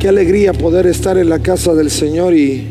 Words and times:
Qué 0.00 0.08
alegría 0.08 0.54
poder 0.54 0.86
estar 0.86 1.18
en 1.18 1.28
la 1.28 1.40
casa 1.40 1.74
del 1.74 1.90
Señor 1.90 2.32
y, 2.32 2.66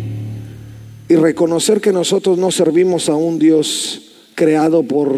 y 1.07 1.15
reconocer 1.15 1.79
que 1.79 1.93
nosotros 1.93 2.39
no 2.39 2.49
servimos 2.49 3.07
a 3.07 3.13
un 3.13 3.37
Dios 3.37 4.13
creado 4.33 4.81
por, 4.81 5.15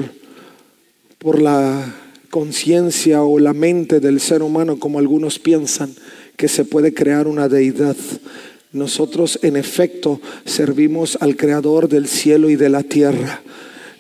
por 1.19 1.41
la 1.41 1.95
conciencia 2.29 3.23
o 3.23 3.39
la 3.39 3.53
mente 3.53 4.01
del 4.01 4.19
ser 4.19 4.43
humano 4.43 4.77
como 4.77 4.99
algunos 4.99 5.39
piensan 5.39 5.93
que 6.35 6.49
se 6.49 6.65
puede 6.65 6.93
crear 6.93 7.29
una 7.29 7.47
deidad. 7.47 7.95
Nosotros 8.73 9.39
en 9.41 9.55
efecto 9.55 10.19
servimos 10.43 11.17
al 11.21 11.37
creador 11.37 11.87
del 11.87 12.09
cielo 12.09 12.49
y 12.49 12.57
de 12.57 12.67
la 12.67 12.83
tierra 12.83 13.41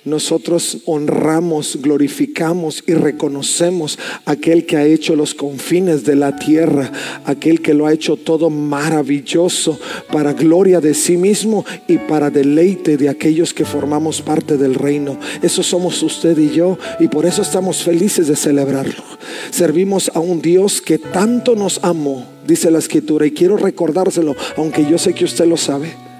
nosotros 0.03 0.79
honramos, 0.85 1.77
glorificamos 1.79 2.83
y 2.87 2.93
reconocemos 2.93 3.99
aquel 4.25 4.65
que 4.65 4.77
ha 4.77 4.85
hecho 4.85 5.15
los 5.15 5.35
confines 5.35 6.03
de 6.03 6.15
la 6.15 6.37
tierra, 6.37 6.91
aquel 7.25 7.61
que 7.61 7.75
lo 7.75 7.85
ha 7.85 7.93
hecho 7.93 8.15
todo 8.15 8.49
maravilloso 8.49 9.79
para 10.11 10.33
gloria 10.33 10.81
de 10.81 10.95
sí 10.95 11.17
mismo 11.17 11.65
y 11.87 11.99
para 11.99 12.31
deleite 12.31 12.97
de 12.97 13.09
aquellos 13.09 13.53
que 13.53 13.63
formamos 13.63 14.23
parte 14.23 14.57
del 14.57 14.73
reino. 14.73 15.19
Eso 15.43 15.61
somos 15.61 16.01
usted 16.01 16.35
y 16.37 16.49
yo 16.49 16.79
y 16.99 17.07
por 17.07 17.27
eso 17.27 17.43
estamos 17.43 17.83
felices 17.83 18.27
de 18.27 18.35
celebrarlo. 18.35 19.03
Servimos 19.51 20.11
a 20.15 20.19
un 20.19 20.41
Dios 20.41 20.81
que 20.81 20.97
tanto 20.97 21.55
nos 21.55 21.79
amó, 21.83 22.25
dice 22.47 22.71
la 22.71 22.79
escritura, 22.79 23.27
y 23.27 23.31
quiero 23.31 23.55
recordárselo, 23.55 24.35
aunque 24.57 24.83
yo 24.89 24.97
sé 24.97 25.13
que 25.13 25.25
usted 25.25 25.45
lo 25.45 25.57
sabe. 25.57 26.10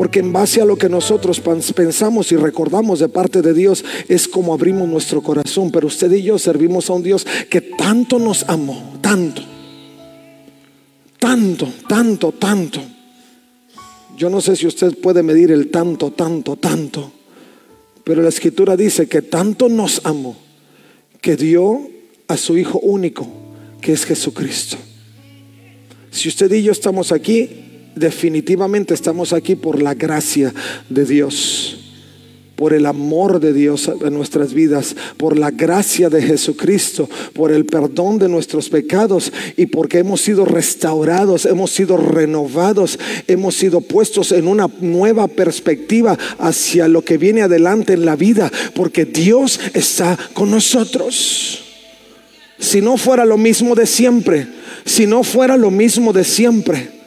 Porque 0.00 0.20
en 0.20 0.32
base 0.32 0.62
a 0.62 0.64
lo 0.64 0.78
que 0.78 0.88
nosotros 0.88 1.42
pensamos 1.74 2.32
y 2.32 2.36
recordamos 2.36 3.00
de 3.00 3.10
parte 3.10 3.42
de 3.42 3.52
Dios 3.52 3.84
es 4.08 4.28
como 4.28 4.54
abrimos 4.54 4.88
nuestro 4.88 5.20
corazón. 5.20 5.70
Pero 5.70 5.88
usted 5.88 6.10
y 6.12 6.22
yo 6.22 6.38
servimos 6.38 6.88
a 6.88 6.94
un 6.94 7.02
Dios 7.02 7.26
que 7.50 7.60
tanto 7.60 8.18
nos 8.18 8.48
amó, 8.48 8.94
tanto, 9.02 9.42
tanto, 11.18 11.68
tanto, 11.86 12.32
tanto. 12.32 12.80
Yo 14.16 14.30
no 14.30 14.40
sé 14.40 14.56
si 14.56 14.66
usted 14.66 14.96
puede 14.96 15.22
medir 15.22 15.50
el 15.50 15.70
tanto, 15.70 16.12
tanto, 16.12 16.56
tanto. 16.56 17.12
Pero 18.02 18.22
la 18.22 18.30
escritura 18.30 18.78
dice 18.78 19.06
que 19.06 19.20
tanto 19.20 19.68
nos 19.68 20.00
amó 20.04 20.34
que 21.20 21.36
dio 21.36 21.90
a 22.26 22.38
su 22.38 22.56
Hijo 22.56 22.78
único, 22.78 23.28
que 23.82 23.92
es 23.92 24.06
Jesucristo. 24.06 24.78
Si 26.10 26.30
usted 26.30 26.50
y 26.54 26.62
yo 26.62 26.72
estamos 26.72 27.12
aquí, 27.12 27.69
definitivamente 27.94 28.94
estamos 28.94 29.32
aquí 29.32 29.56
por 29.56 29.82
la 29.82 29.94
gracia 29.94 30.52
de 30.88 31.04
Dios, 31.04 31.76
por 32.56 32.74
el 32.74 32.84
amor 32.84 33.40
de 33.40 33.54
Dios 33.54 33.90
en 34.04 34.12
nuestras 34.12 34.52
vidas, 34.52 34.94
por 35.16 35.38
la 35.38 35.50
gracia 35.50 36.10
de 36.10 36.20
Jesucristo, 36.20 37.08
por 37.32 37.50
el 37.52 37.64
perdón 37.64 38.18
de 38.18 38.28
nuestros 38.28 38.68
pecados 38.68 39.32
y 39.56 39.66
porque 39.66 39.98
hemos 39.98 40.20
sido 40.20 40.44
restaurados, 40.44 41.46
hemos 41.46 41.70
sido 41.70 41.96
renovados, 41.96 42.98
hemos 43.26 43.56
sido 43.56 43.80
puestos 43.80 44.32
en 44.32 44.46
una 44.46 44.68
nueva 44.80 45.26
perspectiva 45.26 46.18
hacia 46.38 46.86
lo 46.86 47.02
que 47.02 47.16
viene 47.16 47.42
adelante 47.42 47.94
en 47.94 48.04
la 48.04 48.16
vida, 48.16 48.52
porque 48.74 49.06
Dios 49.06 49.58
está 49.72 50.18
con 50.34 50.50
nosotros. 50.50 51.64
Si 52.58 52.82
no 52.82 52.98
fuera 52.98 53.24
lo 53.24 53.38
mismo 53.38 53.74
de 53.74 53.86
siempre, 53.86 54.46
si 54.84 55.06
no 55.06 55.24
fuera 55.24 55.56
lo 55.56 55.70
mismo 55.70 56.12
de 56.12 56.24
siempre, 56.24 56.99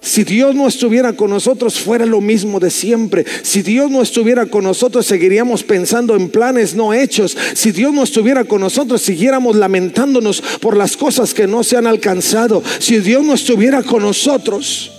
si 0.00 0.22
Dios 0.22 0.54
no 0.54 0.68
estuviera 0.68 1.12
con 1.14 1.30
nosotros, 1.30 1.80
fuera 1.80 2.06
lo 2.06 2.20
mismo 2.20 2.60
de 2.60 2.70
siempre. 2.70 3.24
Si 3.42 3.62
Dios 3.62 3.90
no 3.90 4.00
estuviera 4.00 4.46
con 4.46 4.64
nosotros, 4.64 5.06
seguiríamos 5.06 5.64
pensando 5.64 6.14
en 6.14 6.28
planes 6.28 6.74
no 6.74 6.94
hechos. 6.94 7.36
Si 7.54 7.72
Dios 7.72 7.92
no 7.92 8.04
estuviera 8.04 8.44
con 8.44 8.60
nosotros, 8.60 9.02
siguiéramos 9.02 9.56
lamentándonos 9.56 10.40
por 10.60 10.76
las 10.76 10.96
cosas 10.96 11.34
que 11.34 11.48
no 11.48 11.64
se 11.64 11.76
han 11.76 11.86
alcanzado. 11.86 12.62
Si 12.78 12.98
Dios 13.00 13.24
no 13.24 13.34
estuviera 13.34 13.82
con 13.82 14.02
nosotros, 14.02 14.92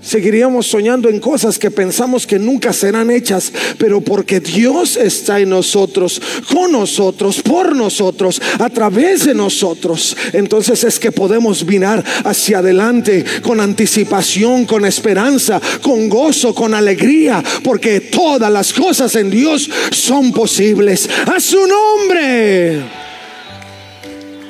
Seguiríamos 0.00 0.66
soñando 0.66 1.08
en 1.08 1.18
cosas 1.18 1.58
que 1.58 1.70
pensamos 1.70 2.26
que 2.26 2.38
nunca 2.38 2.72
serán 2.72 3.10
hechas, 3.10 3.50
pero 3.78 4.00
porque 4.02 4.40
Dios 4.40 4.96
está 4.96 5.40
en 5.40 5.48
nosotros, 5.48 6.20
con 6.52 6.72
nosotros, 6.72 7.40
por 7.40 7.74
nosotros, 7.74 8.40
a 8.58 8.68
través 8.68 9.24
de 9.24 9.34
nosotros, 9.34 10.16
entonces 10.32 10.84
es 10.84 10.98
que 10.98 11.12
podemos 11.12 11.64
mirar 11.64 12.04
hacia 12.24 12.58
adelante 12.58 13.24
con 13.42 13.58
anticipación, 13.58 14.66
con 14.66 14.84
esperanza, 14.84 15.60
con 15.80 16.08
gozo, 16.08 16.54
con 16.54 16.74
alegría, 16.74 17.42
porque 17.64 18.00
todas 18.00 18.52
las 18.52 18.72
cosas 18.72 19.14
en 19.16 19.30
Dios 19.30 19.68
son 19.90 20.30
posibles. 20.30 21.08
A 21.34 21.40
su 21.40 21.58
nombre. 21.66 22.82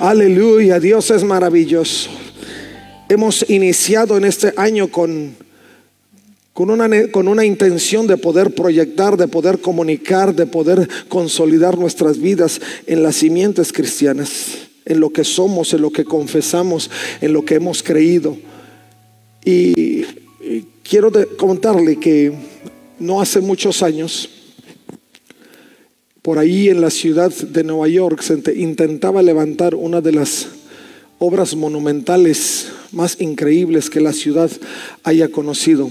Aleluya, 0.01 0.79
Dios 0.81 1.11
es 1.11 1.25
maravilloso. 1.25 2.26
Hemos 3.09 3.49
iniciado 3.49 4.17
en 4.17 4.25
este 4.25 4.53
año 4.57 4.89
con 4.89 5.37
con 6.57 6.71
una, 6.71 6.89
con 7.09 7.29
una 7.29 7.45
intención 7.45 8.07
de 8.07 8.17
poder 8.17 8.55
proyectar, 8.55 9.19
de 9.19 9.29
poder 9.29 9.61
comunicar, 9.61 10.35
de 10.35 10.47
poder 10.47 10.89
consolidar 11.07 11.77
nuestras 11.77 12.19
vidas 12.19 12.63
en 12.87 13.03
las 13.03 13.17
simientes 13.17 13.75
cristianas, 13.75 14.57
en 14.87 14.99
lo 14.99 15.11
que 15.11 15.23
somos, 15.23 15.75
en 15.75 15.83
lo 15.83 15.91
que 15.91 16.07
confesamos, 16.07 16.91
en 17.21 17.35
lo 17.35 17.45
que 17.45 17.57
hemos 17.57 17.83
creído. 17.83 18.39
Y, 19.45 20.07
quiero 20.83 21.13
contarle 21.37 21.97
que 21.97 22.33
no 22.99 23.21
hace 23.21 23.41
muchos 23.41 23.83
años, 23.83 24.31
por 26.23 26.39
ahí 26.39 26.71
en 26.71 26.81
la 26.81 26.89
ciudad 26.89 27.31
de 27.31 27.65
Nueva 27.65 27.89
York 27.89 28.23
se 28.23 28.41
intentaba 28.57 29.21
levantar 29.21 29.75
una 29.75 30.01
de 30.01 30.13
las 30.13 30.49
obras 31.19 31.55
monumentales 31.55 32.69
más 32.93 33.21
increíbles 33.21 33.91
que 33.91 34.01
la 34.01 34.13
ciudad 34.13 34.51
haya 35.03 35.29
conocido. 35.29 35.91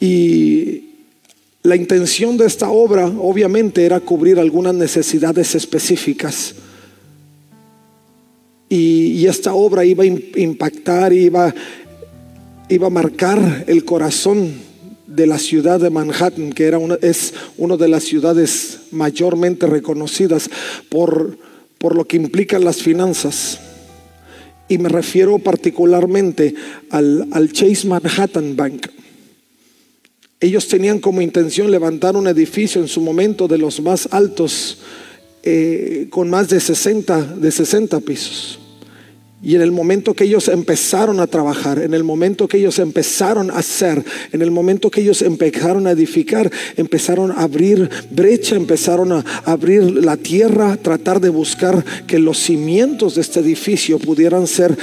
Y 0.00 0.84
la 1.62 1.76
intención 1.76 2.36
de 2.36 2.46
esta 2.46 2.68
obra 2.68 3.06
obviamente 3.06 3.84
era 3.84 4.00
cubrir 4.00 4.38
algunas 4.38 4.74
necesidades 4.74 5.54
específicas. 5.54 6.54
Y, 8.68 9.26
esta 9.26 9.54
obra 9.54 9.84
iba 9.84 10.04
a 10.04 10.06
impactar, 10.06 11.12
iba, 11.12 11.54
iba 12.68 12.86
a 12.86 12.90
marcar 12.90 13.64
el 13.66 13.84
corazón 13.84 14.52
de 15.06 15.26
la 15.26 15.38
ciudad 15.38 15.80
de 15.80 15.88
Manhattan, 15.88 16.52
que 16.52 16.64
era 16.64 16.78
una, 16.78 16.96
es 17.00 17.32
una 17.56 17.76
de 17.78 17.88
las 17.88 18.04
ciudades 18.04 18.80
mayormente 18.90 19.66
reconocidas 19.66 20.50
por, 20.90 21.38
por 21.84 21.94
lo 21.94 22.06
que 22.06 22.16
implican 22.16 22.64
las 22.64 22.82
finanzas. 22.82 23.60
Y 24.70 24.78
me 24.78 24.88
refiero 24.88 25.38
particularmente 25.38 26.54
al, 26.88 27.52
Chase 27.52 27.86
Manhattan 27.86 28.56
Bank. 28.56 28.86
Ellos 30.40 30.66
tenían 30.66 30.98
como 30.98 31.20
intención 31.20 31.70
levantar 31.70 32.16
un 32.16 32.26
edificio 32.26 32.80
en 32.80 32.88
su 32.88 33.02
momento 33.02 33.48
de 33.48 33.58
los 33.58 33.82
más 33.82 34.08
altos, 34.12 34.78
eh, 35.42 36.06
con 36.08 36.30
más 36.30 36.48
de 36.48 36.58
60, 36.58 37.20
de 37.36 37.50
60 37.50 38.00
pisos. 38.00 38.58
Y 39.44 39.56
en 39.56 39.60
el 39.60 39.72
momento 39.72 40.14
que 40.14 40.24
ellos 40.24 40.48
empezaron 40.48 41.20
a 41.20 41.26
trabajar, 41.26 41.78
en 41.78 41.92
el 41.92 42.02
momento 42.02 42.48
que 42.48 42.56
ellos 42.56 42.78
empezaron 42.78 43.50
a 43.50 43.58
hacer, 43.58 44.02
en 44.32 44.40
el 44.40 44.50
momento 44.50 44.90
que 44.90 45.02
ellos 45.02 45.20
empezaron 45.20 45.86
a 45.86 45.90
edificar, 45.90 46.50
empezaron 46.76 47.30
a 47.30 47.42
abrir 47.42 47.90
brecha, 48.10 48.56
empezaron 48.56 49.12
a 49.12 49.24
abrir 49.44 49.82
la 49.82 50.16
tierra, 50.16 50.78
tratar 50.78 51.20
de 51.20 51.28
buscar 51.28 51.84
que 52.06 52.18
los 52.18 52.38
cimientos 52.38 53.16
de 53.16 53.20
este 53.20 53.40
edificio 53.40 53.98
pudieran 53.98 54.46
ser 54.46 54.78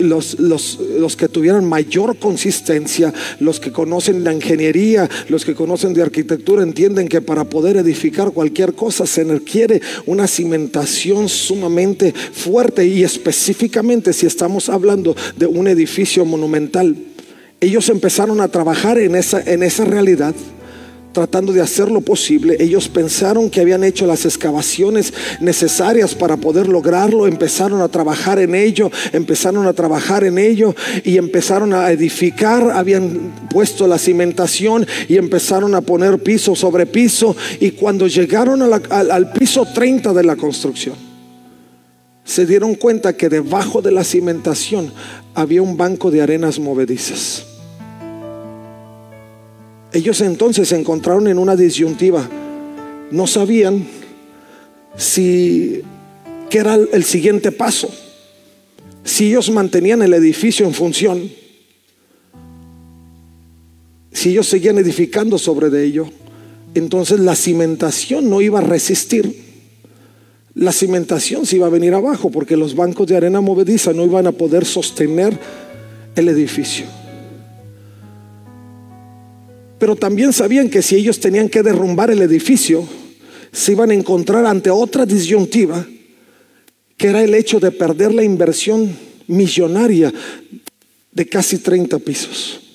los, 0.00 0.40
los, 0.40 0.80
los 0.98 1.16
que 1.16 1.28
tuvieran 1.28 1.64
mayor 1.64 2.18
consistencia, 2.18 3.14
los 3.38 3.60
que 3.60 3.70
conocen 3.70 4.24
la 4.24 4.32
ingeniería, 4.32 5.08
los 5.28 5.44
que 5.44 5.54
conocen 5.54 5.94
de 5.94 6.02
arquitectura, 6.02 6.64
entienden 6.64 7.06
que 7.06 7.20
para 7.20 7.44
poder 7.44 7.76
edificar 7.76 8.32
cualquier 8.32 8.72
cosa 8.72 9.06
se 9.06 9.22
requiere 9.22 9.80
una 10.06 10.26
cimentación 10.26 11.28
sumamente 11.28 12.12
fuerte 12.12 12.84
y 12.84 13.04
específica 13.04 13.75
si 14.12 14.26
estamos 14.26 14.68
hablando 14.68 15.14
de 15.36 15.46
un 15.46 15.68
edificio 15.68 16.24
monumental. 16.24 16.96
Ellos 17.60 17.88
empezaron 17.88 18.40
a 18.40 18.48
trabajar 18.48 18.98
en 18.98 19.16
esa, 19.16 19.40
en 19.40 19.62
esa 19.62 19.84
realidad 19.84 20.34
tratando 21.12 21.50
de 21.54 21.62
hacer 21.62 21.90
lo 21.90 22.02
posible. 22.02 22.58
Ellos 22.60 22.88
pensaron 22.88 23.48
que 23.48 23.62
habían 23.62 23.84
hecho 23.84 24.06
las 24.06 24.26
excavaciones 24.26 25.14
necesarias 25.40 26.14
para 26.14 26.36
poder 26.36 26.68
lograrlo, 26.68 27.26
empezaron 27.26 27.80
a 27.80 27.88
trabajar 27.88 28.38
en 28.38 28.54
ello, 28.54 28.90
empezaron 29.14 29.66
a 29.66 29.72
trabajar 29.72 30.24
en 30.24 30.36
ello 30.36 30.74
y 31.04 31.16
empezaron 31.16 31.72
a 31.72 31.90
edificar, 31.90 32.70
habían 32.70 33.48
puesto 33.48 33.86
la 33.86 33.98
cimentación 33.98 34.86
y 35.08 35.16
empezaron 35.16 35.74
a 35.74 35.80
poner 35.80 36.22
piso 36.22 36.54
sobre 36.54 36.84
piso 36.84 37.34
y 37.60 37.70
cuando 37.70 38.06
llegaron 38.08 38.60
al, 38.60 38.82
al 38.90 39.32
piso 39.32 39.66
30 39.74 40.12
de 40.12 40.22
la 40.22 40.36
construcción, 40.36 40.96
se 42.26 42.44
dieron 42.44 42.74
cuenta 42.74 43.16
que 43.16 43.28
debajo 43.28 43.80
de 43.80 43.92
la 43.92 44.02
cimentación 44.04 44.92
había 45.34 45.62
un 45.62 45.76
banco 45.76 46.10
de 46.10 46.20
arenas 46.20 46.58
movedizas. 46.58 47.46
Ellos 49.92 50.20
entonces 50.20 50.68
se 50.68 50.78
encontraron 50.78 51.28
en 51.28 51.38
una 51.38 51.54
disyuntiva. 51.54 52.28
No 53.12 53.28
sabían 53.28 53.86
si 54.96 55.82
qué 56.50 56.58
era 56.58 56.74
el 56.74 57.04
siguiente 57.04 57.52
paso. 57.52 57.88
Si 59.04 59.28
ellos 59.28 59.48
mantenían 59.50 60.02
el 60.02 60.12
edificio 60.12 60.66
en 60.66 60.74
función, 60.74 61.30
si 64.10 64.30
ellos 64.30 64.48
seguían 64.48 64.78
edificando 64.78 65.38
sobre 65.38 65.70
de 65.70 65.84
ello, 65.84 66.10
entonces 66.74 67.20
la 67.20 67.36
cimentación 67.36 68.28
no 68.28 68.40
iba 68.40 68.58
a 68.58 68.62
resistir. 68.62 69.45
La 70.56 70.72
cimentación 70.72 71.44
se 71.44 71.56
iba 71.56 71.66
a 71.66 71.70
venir 71.70 71.92
abajo 71.92 72.30
porque 72.30 72.56
los 72.56 72.74
bancos 72.74 73.06
de 73.06 73.14
arena 73.14 73.42
movediza 73.42 73.92
no 73.92 74.04
iban 74.04 74.26
a 74.26 74.32
poder 74.32 74.64
sostener 74.64 75.38
el 76.14 76.28
edificio. 76.30 76.86
Pero 79.78 79.96
también 79.96 80.32
sabían 80.32 80.70
que 80.70 80.80
si 80.80 80.96
ellos 80.96 81.20
tenían 81.20 81.50
que 81.50 81.62
derrumbar 81.62 82.10
el 82.10 82.22
edificio, 82.22 82.88
se 83.52 83.72
iban 83.72 83.90
a 83.90 83.94
encontrar 83.94 84.46
ante 84.46 84.70
otra 84.70 85.04
disyuntiva, 85.04 85.86
que 86.96 87.08
era 87.08 87.22
el 87.22 87.34
hecho 87.34 87.60
de 87.60 87.70
perder 87.70 88.14
la 88.14 88.24
inversión 88.24 88.96
millonaria 89.26 90.10
de 91.12 91.28
casi 91.28 91.58
30 91.58 91.98
pisos. 91.98 92.65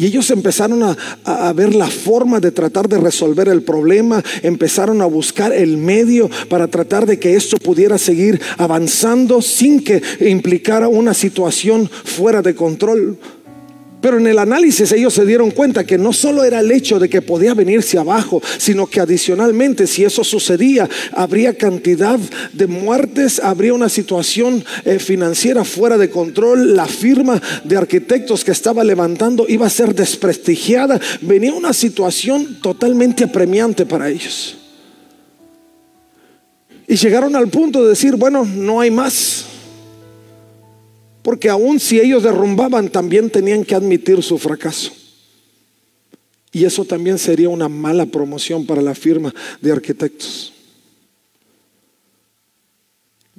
Y 0.00 0.06
ellos 0.06 0.30
empezaron 0.30 0.82
a, 0.82 1.52
ver 1.52 1.74
la 1.74 1.86
forma 1.86 2.40
de 2.40 2.52
tratar 2.52 2.88
de 2.88 2.96
resolver 2.96 3.48
el 3.48 3.62
problema, 3.62 4.24
empezaron 4.42 5.02
a 5.02 5.04
buscar 5.04 5.52
el 5.52 5.76
medio 5.76 6.30
para 6.48 6.68
tratar 6.68 7.04
de 7.04 7.18
que 7.18 7.36
esto 7.36 7.58
pudiera 7.58 7.98
seguir 7.98 8.40
avanzando 8.56 9.42
sin 9.42 9.84
que 9.84 10.00
implicara 10.20 10.88
una 10.88 11.12
situación 11.12 11.86
fuera 11.86 12.40
de 12.40 12.54
control. 12.54 13.18
Pero 14.00 14.18
en 14.18 14.26
el 14.26 14.38
análisis 14.38 14.92
ellos 14.92 15.14
se 15.14 15.26
dieron 15.26 15.50
cuenta 15.50 15.84
que 15.84 15.98
no 15.98 16.12
solo 16.12 16.44
era 16.44 16.60
el 16.60 16.70
hecho 16.70 16.98
de 16.98 17.08
que 17.08 17.22
podía 17.22 17.54
venirse 17.54 17.98
abajo, 17.98 18.42
sino 18.58 18.86
que 18.86 19.00
adicionalmente 19.00 19.86
si 19.86 20.04
eso 20.04 20.24
sucedía, 20.24 20.88
habría 21.12 21.54
cantidad 21.54 22.18
de 22.52 22.66
muertes, 22.66 23.40
habría 23.40 23.74
una 23.74 23.88
situación 23.88 24.64
eh, 24.84 24.98
financiera 24.98 25.64
fuera 25.64 25.98
de 25.98 26.08
control, 26.08 26.74
la 26.74 26.86
firma 26.86 27.40
de 27.64 27.76
arquitectos 27.76 28.44
que 28.44 28.52
estaba 28.52 28.84
levantando 28.84 29.44
iba 29.48 29.66
a 29.66 29.70
ser 29.70 29.94
desprestigiada, 29.94 31.00
venía 31.20 31.52
una 31.52 31.72
situación 31.72 32.60
totalmente 32.62 33.24
apremiante 33.24 33.84
para 33.84 34.08
ellos. 34.08 34.56
Y 36.86 36.96
llegaron 36.96 37.36
al 37.36 37.48
punto 37.48 37.84
de 37.84 37.90
decir, 37.90 38.16
bueno, 38.16 38.44
no 38.44 38.80
hay 38.80 38.90
más. 38.90 39.49
Porque 41.22 41.50
aun 41.50 41.78
si 41.78 42.00
ellos 42.00 42.22
derrumbaban, 42.22 42.88
también 42.88 43.30
tenían 43.30 43.64
que 43.64 43.74
admitir 43.74 44.22
su 44.22 44.38
fracaso. 44.38 44.92
Y 46.52 46.64
eso 46.64 46.84
también 46.84 47.18
sería 47.18 47.48
una 47.48 47.68
mala 47.68 48.06
promoción 48.06 48.66
para 48.66 48.82
la 48.82 48.94
firma 48.94 49.32
de 49.60 49.70
arquitectos. 49.70 50.52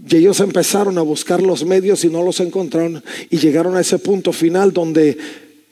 Y 0.07 0.15
ellos 0.15 0.39
empezaron 0.39 0.97
a 0.97 1.01
buscar 1.01 1.41
los 1.41 1.65
medios 1.65 2.03
y 2.05 2.09
no 2.09 2.23
los 2.23 2.39
encontraron. 2.39 3.03
Y 3.29 3.37
llegaron 3.37 3.75
a 3.75 3.81
ese 3.81 3.99
punto 3.99 4.31
final 4.31 4.71
donde 4.71 5.17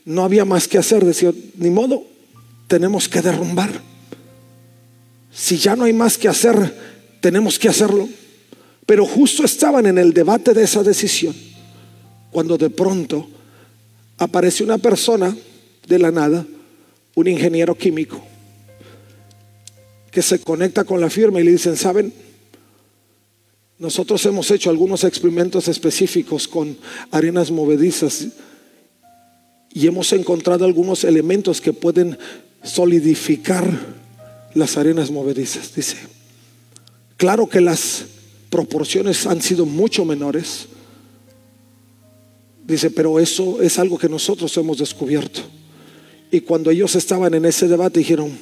no 0.06 0.24
había 0.24 0.46
más 0.46 0.68
que 0.68 0.78
hacer. 0.78 1.06
Decían, 1.06 1.34
ni 1.56 1.70
modo, 1.70 2.04
tenemos 2.68 3.08
que 3.08 3.22
derrumbar. 3.22 3.82
Si 5.32 5.58
ya 5.58 5.76
no 5.76 5.86
hay 5.86 5.94
más 5.94 6.18
que 6.18 6.28
hacer, 6.28 6.76
tenemos 7.22 7.58
que 7.58 7.70
hacerlo. 7.70 8.10
Pero 8.86 9.06
justo 9.06 9.46
estaban 9.46 9.86
en 9.86 9.98
el 9.98 10.14
debate 10.14 10.54
de 10.54 10.64
esa 10.64 10.84
decisión 10.84 11.36
cuando 12.32 12.58
de 12.58 12.70
pronto 12.70 13.28
aparece 14.18 14.64
una 14.64 14.78
persona 14.78 15.36
de 15.88 16.00
la 16.00 16.12
nada, 16.12 16.46
un 17.16 17.28
ingeniero 17.28 17.76
químico, 17.76 18.22
que 20.12 20.22
se 20.22 20.40
conecta 20.40 20.84
con 20.84 21.02
la 21.02 21.10
firma 21.10 21.40
y 21.40 21.44
le 21.44 21.52
dicen, 21.52 21.76
¿saben? 21.76 22.14
Nosotros 23.78 24.26
hemos 24.26 24.52
hecho 24.52 24.70
algunos 24.70 25.04
experimentos 25.04 25.68
específicos 25.68 26.48
con 26.48 26.78
arenas 27.12 27.50
movedizas 27.50 28.28
y 29.74 29.88
hemos 29.88 30.12
encontrado 30.14 30.66
algunos 30.66 31.04
elementos 31.04 31.62
que 31.62 31.74
pueden 31.74 32.18
solidificar 32.64 33.66
las 34.54 34.78
arenas 34.78 35.12
movedizas. 35.12 35.74
Dice, 35.74 35.98
claro 37.16 37.48
que 37.48 37.62
las 37.62 38.06
proporciones 38.50 39.26
han 39.26 39.42
sido 39.42 39.66
mucho 39.66 40.04
menores, 40.06 40.68
Dice, 42.70 42.92
pero 42.92 43.20
eso 43.20 43.64
es 43.64 43.80
algo 43.80 43.98
que 43.98 44.08
nosotros 44.08 44.56
hemos 44.58 44.78
descubierto. 44.78 45.42
Y 46.32 46.42
cuando 46.42 46.70
ellos 46.70 46.96
estaban 46.96 47.34
en 47.34 47.46
ese 47.46 47.68
debate 47.68 48.00
dijeron, 48.00 48.38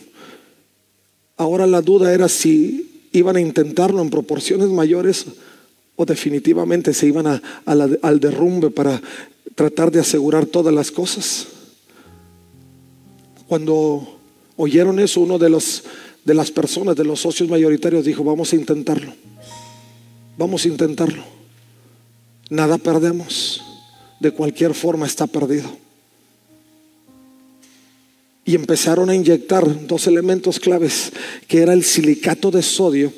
ahora 1.38 1.66
la 1.66 1.82
duda 1.82 2.14
era 2.14 2.28
si 2.28 3.08
iban 3.14 3.38
a 3.38 3.42
intentarlo 3.42 4.02
en 4.02 4.10
proporciones 4.10 4.68
mayores 4.68 5.26
o 5.96 6.06
definitivamente 6.06 6.94
se 6.94 7.08
iban 7.08 7.42
al 7.66 8.20
derrumbe 8.20 8.70
para 8.70 9.02
tratar 9.56 9.92
de 9.92 10.02
asegurar 10.02 10.46
todas 10.46 10.74
las 10.74 10.92
cosas. 10.92 11.48
Cuando 13.48 14.20
oyeron 14.58 15.00
eso, 15.00 15.22
uno 15.22 15.40
de, 15.40 15.50
los, 15.50 15.84
de 16.26 16.34
las 16.34 16.52
personas, 16.52 16.98
de 16.98 17.06
los 17.06 17.22
socios 17.22 17.48
mayoritarios, 17.48 18.04
dijo, 18.04 18.26
vamos 18.26 18.52
a 18.52 18.58
intentarlo. 18.58 19.14
Vamos 20.38 20.66
a 20.66 20.68
intentarlo. 20.68 21.24
Nada 22.50 22.78
perdemos 22.78 23.62
de 24.20 24.32
cualquier 24.32 24.74
forma 24.74 25.06
está 25.06 25.28
perdido. 25.28 25.70
Y 28.46 28.56
empezaron 28.56 29.10
a 29.10 29.16
inyectar 29.16 29.88
dos 29.88 30.08
elementos 30.08 30.60
claves, 30.60 31.12
que 31.48 31.60
era 31.60 31.74
el 31.74 31.84
silicato 31.84 32.50
de 32.50 32.62
sodio 32.62 33.12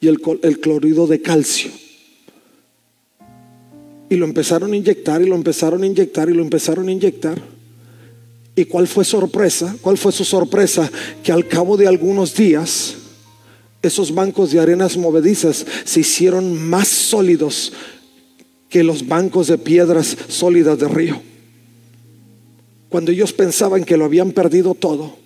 y 0.00 0.08
el, 0.08 0.18
el 0.42 0.60
clorido 0.60 1.06
de 1.06 1.22
calcio. 1.22 1.70
Y 4.10 4.16
lo 4.16 4.26
empezaron 4.26 4.72
a 4.72 4.76
inyectar 4.76 5.22
y 5.22 5.26
lo 5.26 5.34
empezaron 5.34 5.82
a 5.82 5.86
inyectar 5.86 6.28
y 6.28 6.34
lo 6.34 6.42
empezaron 6.42 6.88
a 6.88 6.92
inyectar. 6.92 7.40
¿Y 8.56 8.64
cuál 8.64 8.88
fue 8.88 9.04
sorpresa? 9.04 9.76
¿Cuál 9.80 9.96
fue 9.96 10.12
su 10.12 10.24
sorpresa? 10.24 10.90
Que 11.22 11.32
al 11.32 11.46
cabo 11.46 11.76
de 11.76 11.86
algunos 11.86 12.34
días, 12.34 12.96
esos 13.80 14.14
bancos 14.14 14.50
de 14.50 14.60
arenas 14.60 14.96
movedizas 14.96 15.64
se 15.84 16.00
hicieron 16.00 16.68
más 16.68 16.88
sólidos 16.88 17.72
que 18.70 18.84
los 18.84 19.06
bancos 19.06 19.48
de 19.48 19.58
piedras 19.58 20.16
sólidas 20.28 20.78
de 20.78 20.88
río. 20.88 21.20
Cuando 22.88 23.10
ellos 23.10 23.32
pensaban 23.32 23.84
que 23.84 23.96
lo 23.96 24.04
habían 24.04 24.32
perdido 24.32 24.74
todo, 24.74 25.18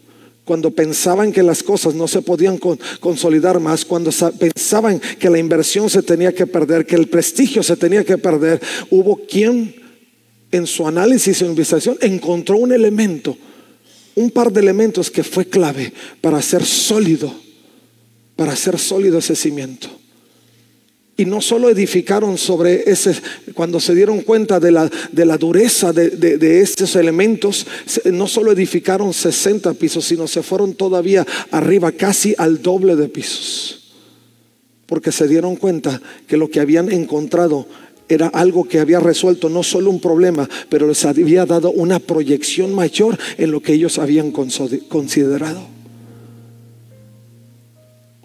cuando 0.45 0.71
pensaban 0.71 1.33
que 1.33 1.43
las 1.43 1.63
cosas 1.63 1.95
no 1.95 2.09
se 2.09 2.21
podían 2.21 2.59
consolidar 3.01 3.61
más, 3.61 3.85
cuando 3.85 4.11
pensaban 4.39 5.01
que 5.19 5.31
la 5.31 5.39
inversión 5.39 5.89
se 5.89 6.03
tenía 6.03 6.35
que 6.35 6.47
perder, 6.47 6.85
que 6.85 6.97
el 6.97 7.09
prestigio 7.09 7.63
se 7.63 7.77
tenía 7.77 8.05
que 8.05 8.19
perder, 8.19 8.61
hubo 8.91 9.17
quien 9.27 9.75
en 10.51 10.67
su 10.67 10.87
análisis 10.87 11.41
e 11.41 11.47
investigación 11.47 11.97
encontró 12.01 12.59
un 12.59 12.73
elemento, 12.73 13.37
un 14.15 14.31
par 14.31 14.53
de 14.53 14.61
elementos 14.61 15.11
que 15.11 15.25
fue 15.25 15.47
clave 15.47 15.93
para 16.21 16.39
hacer 16.39 16.65
sólido, 16.65 17.35
para 18.37 18.53
hacer 18.53 18.79
sólido 18.79 19.19
ese 19.19 19.37
cimiento. 19.37 19.89
Y 21.17 21.27
no 21.27 21.41
solo 21.41 21.71
edificaron 21.71 22.37
sobre 22.37 22.91
ese, 22.91 23.15
cuando 23.55 23.79
se 23.79 23.95
dieron 23.95 24.23
cuenta 24.23 24.59
de 24.59 24.73
la, 24.73 24.91
de 25.13 25.25
la 25.25 25.39
dureza 25.39 25.93
de, 25.93 26.11
de, 26.11 26.61
estos 26.61 26.97
elementos, 26.97 27.67
no 28.07 28.27
solo 28.27 28.51
edificaron 28.51 29.13
60 29.13 29.75
pisos, 29.75 30.05
sino 30.05 30.27
se 30.27 30.43
fueron 30.43 30.75
todavía 30.75 31.25
arriba, 31.53 31.93
casi 31.93 32.35
al 32.37 32.63
doble 32.63 32.97
de 32.97 33.09
pisos. 33.09 33.93
Porque 34.87 35.13
se 35.13 35.29
dieron 35.29 35.55
cuenta 35.55 36.03
que 36.27 36.37
lo 36.37 36.51
que 36.51 36.61
habían 36.61 36.91
encontrado 36.91 37.69
era 38.09 38.27
algo 38.29 38.65
que 38.65 38.81
había 38.81 39.01
resuelto 39.01 39.49
no 39.49 39.63
solo 39.63 39.91
un 39.91 40.01
problema, 40.01 40.49
pero 40.69 40.87
les 40.87 41.05
había 41.05 41.47
dado 41.47 41.71
una 41.71 42.01
proyección 42.01 42.75
mayor 42.75 43.17
en 43.39 43.51
lo 43.51 43.61
que 43.61 43.73
ellos 43.73 43.99
habían 43.99 44.31
considerado. 44.33 45.74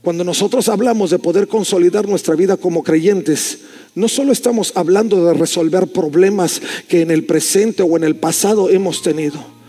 Cuando 0.01 0.23
nosotros 0.23 0.69
hablamos 0.69 1.09
de 1.09 1.19
poder 1.19 1.47
consolidar 1.47 2.07
nuestra 2.07 2.35
vida 2.35 2.55
como 2.55 2.83
creyentes, 2.83 3.59
no 3.95 4.07
solo 4.07 4.31
estamos 4.31 4.71
hablando 4.75 5.25
de 5.25 5.33
resolver 5.33 5.87
problemas 5.87 6.61
que 6.87 7.01
en 7.01 7.11
el 7.11 7.25
presente 7.25 7.83
o 7.83 7.97
en 7.97 8.05
el 8.05 8.15
pasado 8.15 8.69
hemos 8.69 9.01
tenido. 9.01 9.59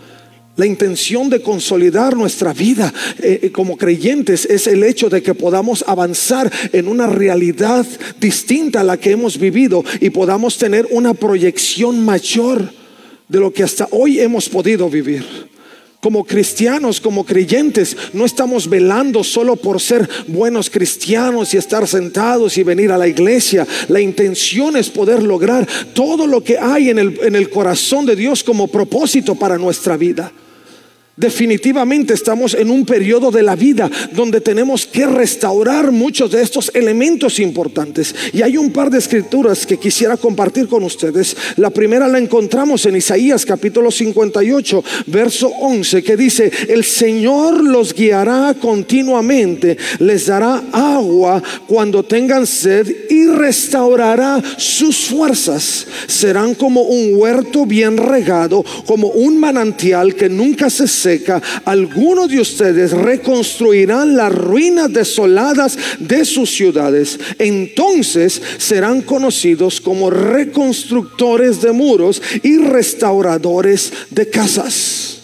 La 0.55 0.65
intención 0.65 1.29
de 1.29 1.41
consolidar 1.41 2.15
nuestra 2.15 2.53
vida 2.53 2.93
eh, 3.19 3.39
eh, 3.43 3.51
como 3.51 3.77
creyentes 3.77 4.45
es 4.45 4.67
el 4.67 4.83
hecho 4.83 5.09
de 5.09 5.23
que 5.23 5.33
podamos 5.33 5.83
avanzar 5.87 6.51
en 6.71 6.87
una 6.87 7.07
realidad 7.07 7.85
distinta 8.19 8.81
a 8.81 8.83
la 8.83 8.97
que 8.97 9.11
hemos 9.11 9.37
vivido 9.37 9.83
y 9.99 10.09
podamos 10.09 10.57
tener 10.57 10.87
una 10.91 11.13
proyección 11.13 12.03
mayor 12.03 12.69
de 13.27 13.39
lo 13.39 13.51
que 13.51 13.63
hasta 13.63 13.87
hoy 13.91 14.19
hemos 14.19 14.49
podido 14.49 14.89
vivir. 14.89 15.25
Como 16.01 16.23
cristianos, 16.23 16.99
como 16.99 17.23
creyentes, 17.23 17.95
no 18.13 18.25
estamos 18.25 18.67
velando 18.67 19.23
solo 19.23 19.55
por 19.55 19.79
ser 19.79 20.09
buenos 20.27 20.69
cristianos 20.69 21.53
y 21.53 21.57
estar 21.57 21.87
sentados 21.87 22.57
y 22.57 22.63
venir 22.63 22.91
a 22.91 22.97
la 22.97 23.07
iglesia. 23.07 23.67
La 23.87 24.01
intención 24.01 24.75
es 24.75 24.89
poder 24.89 25.21
lograr 25.21 25.67
todo 25.93 26.25
lo 26.25 26.43
que 26.43 26.57
hay 26.57 26.89
en 26.89 26.97
el, 26.97 27.19
en 27.21 27.35
el 27.35 27.51
corazón 27.51 28.07
de 28.07 28.15
Dios 28.15 28.43
como 28.43 28.67
propósito 28.67 29.35
para 29.35 29.59
nuestra 29.59 29.95
vida. 29.95 30.31
Definitivamente 31.17 32.13
estamos 32.13 32.53
en 32.53 32.69
un 32.69 32.85
periodo 32.85 33.31
de 33.31 33.43
la 33.43 33.57
vida 33.57 33.91
donde 34.13 34.39
tenemos 34.39 34.85
que 34.85 35.05
restaurar 35.05 35.91
muchos 35.91 36.31
de 36.31 36.41
estos 36.41 36.71
elementos 36.73 37.37
importantes. 37.39 38.15
Y 38.31 38.41
hay 38.41 38.55
un 38.55 38.71
par 38.71 38.89
de 38.89 38.99
escrituras 38.99 39.65
que 39.65 39.77
quisiera 39.77 40.15
compartir 40.15 40.69
con 40.69 40.83
ustedes. 40.83 41.35
La 41.57 41.69
primera 41.69 42.07
la 42.07 42.17
encontramos 42.17 42.85
en 42.85 42.95
Isaías 42.95 43.45
capítulo 43.45 43.91
58, 43.91 44.83
verso 45.07 45.49
11, 45.49 46.01
que 46.01 46.15
dice, 46.15 46.49
el 46.69 46.85
Señor 46.85 47.61
los 47.61 47.93
guiará 47.93 48.55
continuamente, 48.59 49.77
les 49.99 50.27
dará 50.27 50.63
agua 50.71 51.43
cuando 51.67 52.03
tengan 52.03 52.47
sed 52.47 52.87
y 53.09 53.25
restaurará 53.27 54.41
sus 54.55 55.07
fuerzas. 55.07 55.87
Serán 56.07 56.55
como 56.55 56.83
un 56.83 57.15
huerto 57.15 57.65
bien 57.65 57.97
regado, 57.97 58.63
como 58.85 59.09
un 59.09 59.37
manantial 59.37 60.15
que 60.15 60.29
nunca 60.29 60.69
se 60.69 60.87
seca 61.01 61.41
algunos 61.65 62.29
de 62.29 62.39
ustedes 62.39 62.91
reconstruirán 62.91 64.15
las 64.15 64.33
ruinas 64.33 64.91
desoladas 64.91 65.77
de 65.99 66.25
sus 66.25 66.49
ciudades. 66.49 67.19
Entonces 67.39 68.41
serán 68.57 69.01
conocidos 69.01 69.81
como 69.81 70.09
reconstructores 70.09 71.61
de 71.61 71.71
muros 71.71 72.21
y 72.43 72.57
restauradores 72.57 73.91
de 74.09 74.29
casas. 74.29 75.20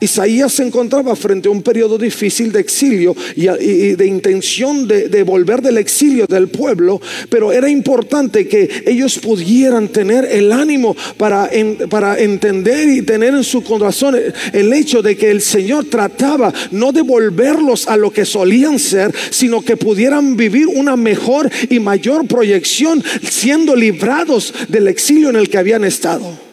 Isaías 0.00 0.52
se 0.52 0.62
encontraba 0.62 1.16
frente 1.16 1.48
a 1.48 1.50
un 1.50 1.62
periodo 1.62 1.98
difícil 1.98 2.52
de 2.52 2.60
exilio 2.60 3.16
y, 3.34 3.46
de 3.46 4.06
intención 4.06 4.86
de, 4.86 5.22
volver 5.24 5.60
del 5.60 5.78
exilio 5.78 6.26
del 6.26 6.48
pueblo, 6.48 7.00
pero 7.28 7.52
era 7.52 7.68
importante 7.68 8.46
que 8.46 8.84
ellos 8.86 9.18
pudieran 9.18 9.88
tener 9.88 10.24
el 10.24 10.52
ánimo 10.52 10.96
para, 11.16 11.50
para 11.90 12.18
entender 12.18 12.88
y 12.88 13.02
tener 13.02 13.34
en 13.34 13.44
su 13.44 13.62
corazón 13.62 14.16
el 14.52 14.72
hecho 14.72 15.02
de 15.02 15.16
que 15.16 15.30
el 15.30 15.40
Señor 15.40 15.86
trataba 15.86 16.52
no 16.70 16.92
de 16.92 17.02
volverlos 17.02 17.88
a 17.88 17.96
lo 17.96 18.12
que 18.12 18.24
solían 18.24 18.78
ser, 18.78 19.12
sino 19.30 19.62
que 19.62 19.76
pudieran 19.76 20.36
vivir 20.36 20.68
una 20.68 20.96
mejor 20.96 21.50
y 21.68 21.80
mayor 21.80 22.26
proyección 22.26 23.02
siendo 23.28 23.74
librados 23.74 24.54
del 24.68 24.88
exilio 24.88 25.30
en 25.30 25.36
el 25.36 25.48
que 25.48 25.58
habían 25.58 25.84
estado. 25.84 26.47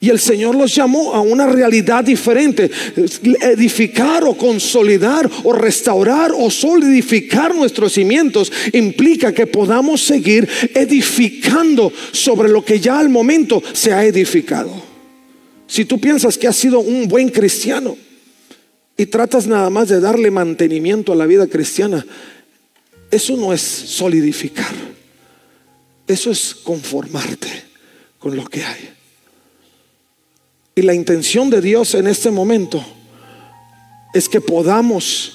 Y 0.00 0.10
el 0.10 0.20
Señor 0.20 0.54
los 0.54 0.72
llamó 0.72 1.12
a 1.12 1.20
una 1.20 1.48
realidad 1.48 2.04
diferente. 2.04 2.70
Edificar 3.40 4.22
o 4.24 4.34
consolidar 4.34 5.28
o 5.42 5.52
restaurar 5.52 6.30
o 6.36 6.50
solidificar 6.50 7.52
nuestros 7.52 7.94
cimientos 7.94 8.52
implica 8.72 9.32
que 9.32 9.48
podamos 9.48 10.00
seguir 10.00 10.48
edificando 10.72 11.92
sobre 12.12 12.48
lo 12.48 12.64
que 12.64 12.78
ya 12.78 13.00
al 13.00 13.08
momento 13.08 13.60
se 13.72 13.92
ha 13.92 14.04
edificado. 14.04 14.70
Si 15.66 15.84
tú 15.84 16.00
piensas 16.00 16.38
que 16.38 16.46
has 16.46 16.56
sido 16.56 16.78
un 16.78 17.08
buen 17.08 17.28
cristiano 17.28 17.96
y 18.96 19.06
tratas 19.06 19.48
nada 19.48 19.68
más 19.68 19.88
de 19.88 20.00
darle 20.00 20.30
mantenimiento 20.30 21.12
a 21.12 21.16
la 21.16 21.26
vida 21.26 21.48
cristiana, 21.48 22.06
eso 23.10 23.36
no 23.36 23.52
es 23.52 23.62
solidificar. 23.62 24.74
Eso 26.06 26.30
es 26.30 26.54
conformarte 26.54 27.48
con 28.18 28.36
lo 28.36 28.44
que 28.46 28.62
hay. 28.62 28.97
Y 30.78 30.82
la 30.82 30.94
intención 30.94 31.50
de 31.50 31.60
Dios 31.60 31.96
en 31.96 32.06
este 32.06 32.30
momento 32.30 32.80
es 34.14 34.28
que 34.28 34.40
podamos 34.40 35.32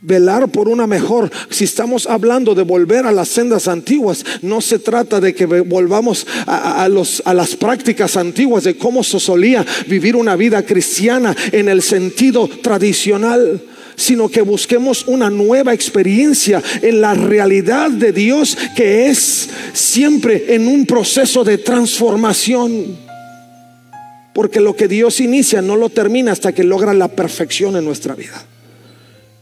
velar 0.00 0.46
por 0.52 0.68
una 0.68 0.86
mejor. 0.86 1.32
Si 1.50 1.64
estamos 1.64 2.06
hablando 2.06 2.54
de 2.54 2.62
volver 2.62 3.06
a 3.06 3.10
las 3.10 3.26
sendas 3.26 3.66
antiguas, 3.66 4.24
no 4.42 4.60
se 4.60 4.78
trata 4.78 5.20
de 5.20 5.34
que 5.34 5.46
volvamos 5.46 6.28
a, 6.46 6.88
las 6.88 7.56
prácticas 7.56 8.16
antiguas 8.16 8.62
de 8.62 8.76
cómo 8.76 9.02
se 9.02 9.18
solía 9.18 9.66
vivir 9.88 10.14
una 10.14 10.36
vida 10.36 10.64
cristiana 10.64 11.34
en 11.50 11.68
el 11.68 11.82
sentido 11.82 12.46
tradicional 12.46 13.60
sino 13.98 14.28
que 14.28 14.42
busquemos 14.42 15.06
una 15.08 15.30
nueva 15.30 15.72
experiencia 15.72 16.62
en 16.82 17.00
la 17.00 17.14
realidad 17.14 17.90
de 17.90 18.12
Dios 18.12 18.56
que 18.76 19.08
es 19.08 19.48
siempre 19.72 20.54
en 20.54 20.68
un 20.68 20.84
proceso 20.84 21.42
de 21.42 21.56
transformación. 21.56 23.05
Porque 24.36 24.60
lo 24.60 24.76
que 24.76 24.86
Dios 24.86 25.22
inicia 25.22 25.62
no 25.62 25.76
lo 25.76 25.88
termina 25.88 26.30
hasta 26.30 26.52
que 26.52 26.62
logra 26.62 26.92
la 26.92 27.08
perfección 27.08 27.74
en 27.74 27.86
nuestra 27.86 28.14
vida. 28.14 28.44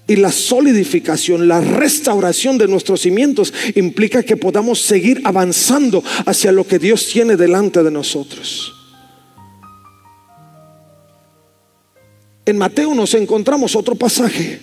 Y 0.06 0.14
la 0.14 0.30
solidificación, 0.30 1.48
la 1.48 1.60
restauración 1.60 2.58
de 2.58 2.68
nuestros 2.68 3.00
cimientos 3.00 3.52
implica 3.74 4.22
que 4.22 4.36
podamos 4.36 4.80
seguir 4.82 5.20
avanzando 5.24 6.00
hacia 6.26 6.52
lo 6.52 6.64
que 6.64 6.78
Dios 6.78 7.08
tiene 7.08 7.34
delante 7.34 7.82
de 7.82 7.90
nosotros. 7.90 8.72
En 12.46 12.56
Mateo 12.56 12.94
nos 12.94 13.14
encontramos 13.14 13.74
otro 13.74 13.96
pasaje. 13.96 14.60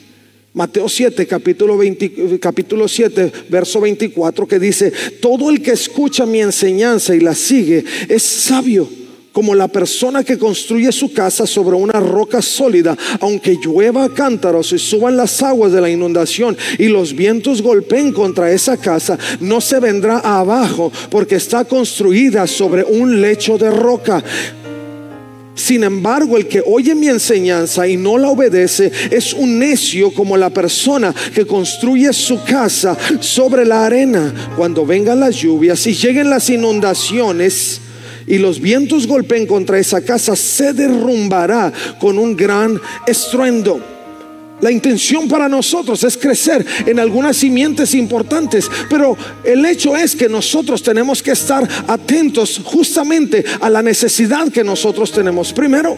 Mateo 0.53 0.87
7, 0.87 1.27
capítulo, 1.27 1.75
20, 1.75 2.39
capítulo 2.39 2.87
7, 2.87 3.33
verso 3.49 3.81
24, 3.81 4.47
que 4.47 4.59
dice, 4.59 4.93
todo 5.19 5.49
el 5.49 5.61
que 5.61 5.71
escucha 5.71 6.25
mi 6.25 6.39
enseñanza 6.39 7.13
y 7.13 7.19
la 7.19 7.35
sigue 7.35 7.83
es 8.07 8.23
sabio 8.23 9.00
como 9.31 9.55
la 9.55 9.67
persona 9.67 10.23
que 10.23 10.37
construye 10.37 10.91
su 10.91 11.13
casa 11.13 11.45
sobre 11.47 11.75
una 11.75 11.99
roca 11.99 12.41
sólida, 12.41 12.97
aunque 13.19 13.57
llueva 13.61 14.13
cántaros 14.13 14.73
y 14.73 14.79
suban 14.79 15.17
las 15.17 15.41
aguas 15.41 15.71
de 15.71 15.81
la 15.81 15.89
inundación 15.89 16.57
y 16.77 16.87
los 16.87 17.15
vientos 17.15 17.61
golpeen 17.61 18.11
contra 18.11 18.51
esa 18.51 18.77
casa, 18.77 19.17
no 19.39 19.61
se 19.61 19.79
vendrá 19.79 20.19
abajo 20.19 20.91
porque 21.09 21.35
está 21.35 21.65
construida 21.65 22.47
sobre 22.47 22.83
un 22.83 23.21
lecho 23.21 23.57
de 23.57 23.71
roca. 23.71 24.23
Sin 25.53 25.83
embargo, 25.83 26.37
el 26.37 26.47
que 26.47 26.63
oye 26.65 26.95
mi 26.95 27.07
enseñanza 27.07 27.87
y 27.87 27.97
no 27.97 28.17
la 28.17 28.29
obedece 28.29 28.91
es 29.11 29.33
un 29.33 29.59
necio 29.59 30.13
como 30.13 30.37
la 30.37 30.49
persona 30.49 31.13
que 31.33 31.45
construye 31.45 32.11
su 32.13 32.43
casa 32.43 32.97
sobre 33.19 33.65
la 33.65 33.85
arena. 33.85 34.33
Cuando 34.57 34.85
vengan 34.85 35.19
las 35.19 35.35
lluvias 35.35 35.85
y 35.87 35.93
lleguen 35.93 36.29
las 36.29 36.49
inundaciones, 36.49 37.81
y 38.27 38.37
los 38.37 38.59
vientos 38.59 39.07
golpeen 39.07 39.45
contra 39.45 39.79
esa 39.79 40.01
casa, 40.01 40.35
se 40.35 40.73
derrumbará 40.73 41.71
con 41.99 42.17
un 42.17 42.35
gran 42.35 42.79
estruendo. 43.07 43.81
La 44.61 44.71
intención 44.71 45.27
para 45.27 45.49
nosotros 45.49 46.03
es 46.03 46.15
crecer 46.15 46.63
en 46.85 46.99
algunas 46.99 47.35
simientes 47.35 47.95
importantes, 47.95 48.69
pero 48.89 49.17
el 49.43 49.65
hecho 49.65 49.97
es 49.97 50.15
que 50.15 50.29
nosotros 50.29 50.83
tenemos 50.83 51.23
que 51.23 51.31
estar 51.31 51.67
atentos 51.87 52.61
justamente 52.63 53.43
a 53.59 53.69
la 53.69 53.81
necesidad 53.81 54.49
que 54.51 54.63
nosotros 54.63 55.11
tenemos. 55.11 55.51
Primero, 55.51 55.97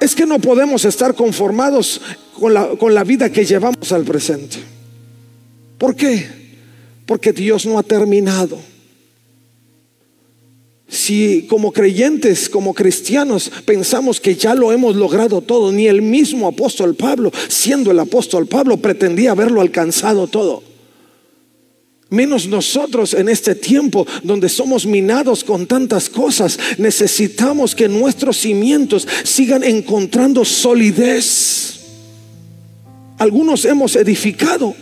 es 0.00 0.14
que 0.14 0.24
no 0.24 0.38
podemos 0.38 0.86
estar 0.86 1.14
conformados 1.14 2.00
con 2.40 2.54
la, 2.54 2.68
con 2.78 2.94
la 2.94 3.04
vida 3.04 3.30
que 3.30 3.44
llevamos 3.44 3.92
al 3.92 4.04
presente. 4.04 4.56
¿Por 5.76 5.94
qué? 5.94 6.26
Porque 7.04 7.32
Dios 7.32 7.66
no 7.66 7.78
ha 7.78 7.82
terminado. 7.82 8.58
Si 10.88 11.46
como 11.48 11.72
creyentes, 11.72 12.48
como 12.48 12.72
cristianos, 12.72 13.50
pensamos 13.64 14.20
que 14.20 14.36
ya 14.36 14.54
lo 14.54 14.70
hemos 14.70 14.94
logrado 14.94 15.40
todo, 15.40 15.72
ni 15.72 15.88
el 15.88 16.00
mismo 16.00 16.46
apóstol 16.46 16.94
Pablo, 16.94 17.32
siendo 17.48 17.90
el 17.90 17.98
apóstol 17.98 18.46
Pablo, 18.46 18.76
pretendía 18.76 19.32
haberlo 19.32 19.60
alcanzado 19.60 20.28
todo. 20.28 20.62
Menos 22.08 22.46
nosotros 22.46 23.14
en 23.14 23.28
este 23.28 23.56
tiempo 23.56 24.06
donde 24.22 24.48
somos 24.48 24.86
minados 24.86 25.42
con 25.42 25.66
tantas 25.66 26.08
cosas, 26.08 26.56
necesitamos 26.78 27.74
que 27.74 27.88
nuestros 27.88 28.36
cimientos 28.36 29.08
sigan 29.24 29.64
encontrando 29.64 30.44
solidez. 30.44 31.80
Algunos 33.18 33.64
hemos 33.64 33.96
edificado 33.96 34.76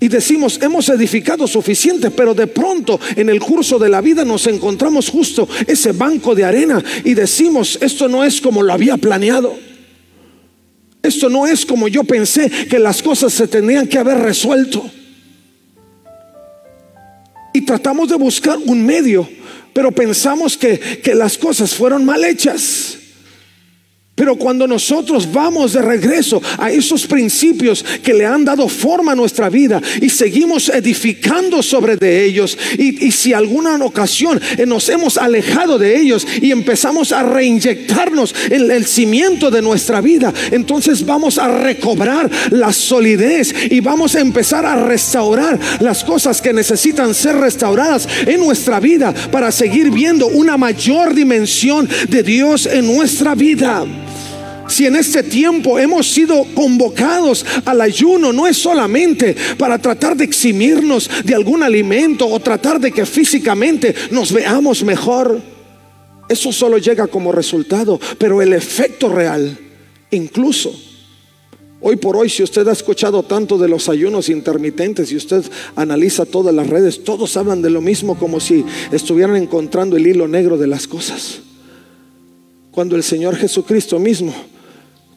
y 0.00 0.08
decimos, 0.08 0.60
hemos 0.62 0.88
edificado 0.88 1.46
suficiente, 1.48 2.10
pero 2.10 2.32
de 2.32 2.46
pronto 2.46 3.00
en 3.16 3.28
el 3.28 3.40
curso 3.40 3.78
de 3.78 3.88
la 3.88 4.00
vida 4.00 4.24
nos 4.24 4.46
encontramos 4.46 5.08
justo 5.08 5.48
ese 5.66 5.90
banco 5.92 6.36
de 6.36 6.44
arena 6.44 6.82
y 7.04 7.14
decimos, 7.14 7.78
esto 7.80 8.06
no 8.06 8.22
es 8.22 8.40
como 8.40 8.62
lo 8.62 8.72
había 8.72 8.96
planeado. 8.96 9.58
Esto 11.02 11.28
no 11.28 11.46
es 11.46 11.66
como 11.66 11.88
yo 11.88 12.04
pensé 12.04 12.48
que 12.48 12.78
las 12.78 13.02
cosas 13.02 13.32
se 13.32 13.48
tendrían 13.48 13.88
que 13.88 13.98
haber 13.98 14.18
resuelto. 14.18 14.88
Y 17.52 17.62
tratamos 17.62 18.08
de 18.08 18.16
buscar 18.16 18.56
un 18.66 18.84
medio, 18.84 19.28
pero 19.72 19.90
pensamos 19.90 20.56
que, 20.56 20.78
que 21.02 21.14
las 21.14 21.36
cosas 21.36 21.74
fueron 21.74 22.04
mal 22.04 22.24
hechas. 22.24 22.87
Pero 24.18 24.34
cuando 24.34 24.66
nosotros 24.66 25.30
vamos 25.32 25.74
de 25.74 25.80
regreso 25.80 26.42
a 26.58 26.72
esos 26.72 27.06
principios 27.06 27.84
que 28.02 28.12
le 28.12 28.26
han 28.26 28.44
dado 28.44 28.68
forma 28.68 29.12
a 29.12 29.14
nuestra 29.14 29.48
vida 29.48 29.80
y 30.02 30.10
seguimos 30.10 30.68
edificando 30.70 31.62
sobre 31.62 31.96
de 31.96 32.24
ellos, 32.24 32.58
y, 32.76 33.12
si 33.12 33.32
alguna 33.32 33.76
ocasión 33.76 34.40
nos 34.66 34.88
hemos 34.88 35.16
alejado 35.16 35.78
de 35.78 36.00
ellos 36.00 36.26
y 36.42 36.50
empezamos 36.50 37.12
a 37.12 37.22
reinyectarnos 37.22 38.34
en 38.50 38.68
el 38.72 38.84
cimiento 38.86 39.52
de 39.52 39.62
nuestra 39.62 40.00
vida, 40.00 40.34
entonces 40.50 41.06
vamos 41.06 41.38
a 41.38 41.46
recobrar 41.46 42.28
la 42.50 42.72
solidez 42.72 43.54
y 43.70 43.78
vamos 43.78 44.16
a 44.16 44.20
empezar 44.20 44.66
a 44.66 44.84
restaurar 44.84 45.60
las 45.78 46.02
cosas 46.02 46.42
que 46.42 46.52
necesitan 46.52 47.14
ser 47.14 47.36
restauradas 47.36 48.08
en 48.26 48.40
nuestra 48.40 48.80
vida 48.80 49.14
para 49.30 49.52
seguir 49.52 49.92
viendo 49.92 50.26
una 50.26 50.56
mayor 50.56 51.14
dimensión 51.14 51.88
de 52.08 52.24
Dios 52.24 52.66
en 52.66 52.86
nuestra 52.86 53.36
vida. 53.36 53.86
Si 54.68 54.86
en 54.86 54.96
este 54.96 55.22
tiempo 55.22 55.78
hemos 55.78 56.06
sido 56.06 56.44
convocados 56.54 57.44
al 57.64 57.80
ayuno, 57.80 58.32
no 58.32 58.46
es 58.46 58.56
solamente 58.56 59.34
para 59.56 59.78
tratar 59.78 60.16
de 60.16 60.24
eximirnos 60.24 61.10
de 61.24 61.34
algún 61.34 61.62
alimento 61.62 62.26
o 62.26 62.38
tratar 62.40 62.78
de 62.80 62.92
que 62.92 63.06
físicamente 63.06 63.94
nos 64.10 64.32
veamos 64.32 64.84
mejor. 64.84 65.40
Eso 66.28 66.52
solo 66.52 66.78
llega 66.78 67.06
como 67.06 67.32
resultado, 67.32 67.98
pero 68.18 68.42
el 68.42 68.52
efecto 68.52 69.08
real, 69.08 69.58
incluso 70.10 70.72
Hoy 71.80 71.94
por 71.94 72.16
hoy, 72.16 72.28
si 72.28 72.42
usted 72.42 72.66
ha 72.66 72.72
escuchado 72.72 73.22
tanto 73.22 73.56
de 73.56 73.68
los 73.68 73.88
ayunos 73.88 74.28
intermitentes 74.28 75.12
y 75.12 75.16
usted 75.16 75.44
analiza 75.76 76.26
todas 76.26 76.52
las 76.52 76.66
redes, 76.66 77.04
todos 77.04 77.36
hablan 77.36 77.62
de 77.62 77.70
lo 77.70 77.80
mismo 77.80 78.18
como 78.18 78.40
si 78.40 78.64
estuvieran 78.90 79.36
encontrando 79.36 79.96
el 79.96 80.06
hilo 80.06 80.26
negro 80.26 80.58
de 80.58 80.66
las 80.66 80.88
cosas. 80.88 81.38
Cuando 82.72 82.96
el 82.96 83.04
Señor 83.04 83.36
Jesucristo 83.36 84.00
mismo 84.00 84.34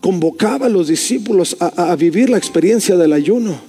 convocaba 0.02 0.66
a 0.66 0.70
los 0.70 0.88
discípulos 0.88 1.56
a, 1.60 1.96
vivir 1.96 2.30
la 2.30 2.38
experiencia 2.38 2.98
del 2.98 3.14
ayuno, 3.14 3.62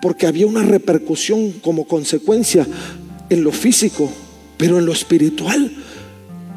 porque 0.00 0.26
había 0.26 0.46
una 0.46 0.62
repercusión 0.62 1.52
como 1.62 1.88
consecuencia 1.88 2.66
en 3.30 3.42
lo 3.42 3.50
físico, 3.50 4.12
pero 4.58 4.78
en 4.78 4.86
lo 4.86 4.92
espiritual. 4.92 5.72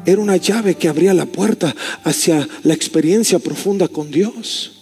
Era 0.04 0.20
una 0.20 0.36
llave 0.36 0.76
que 0.76 0.88
abría 0.88 1.14
la 1.14 1.26
puerta 1.26 1.74
hacia 2.04 2.46
la 2.62 2.74
experiencia 2.74 3.38
profunda 3.38 3.88
con 3.88 4.10
Dios. 4.10 4.72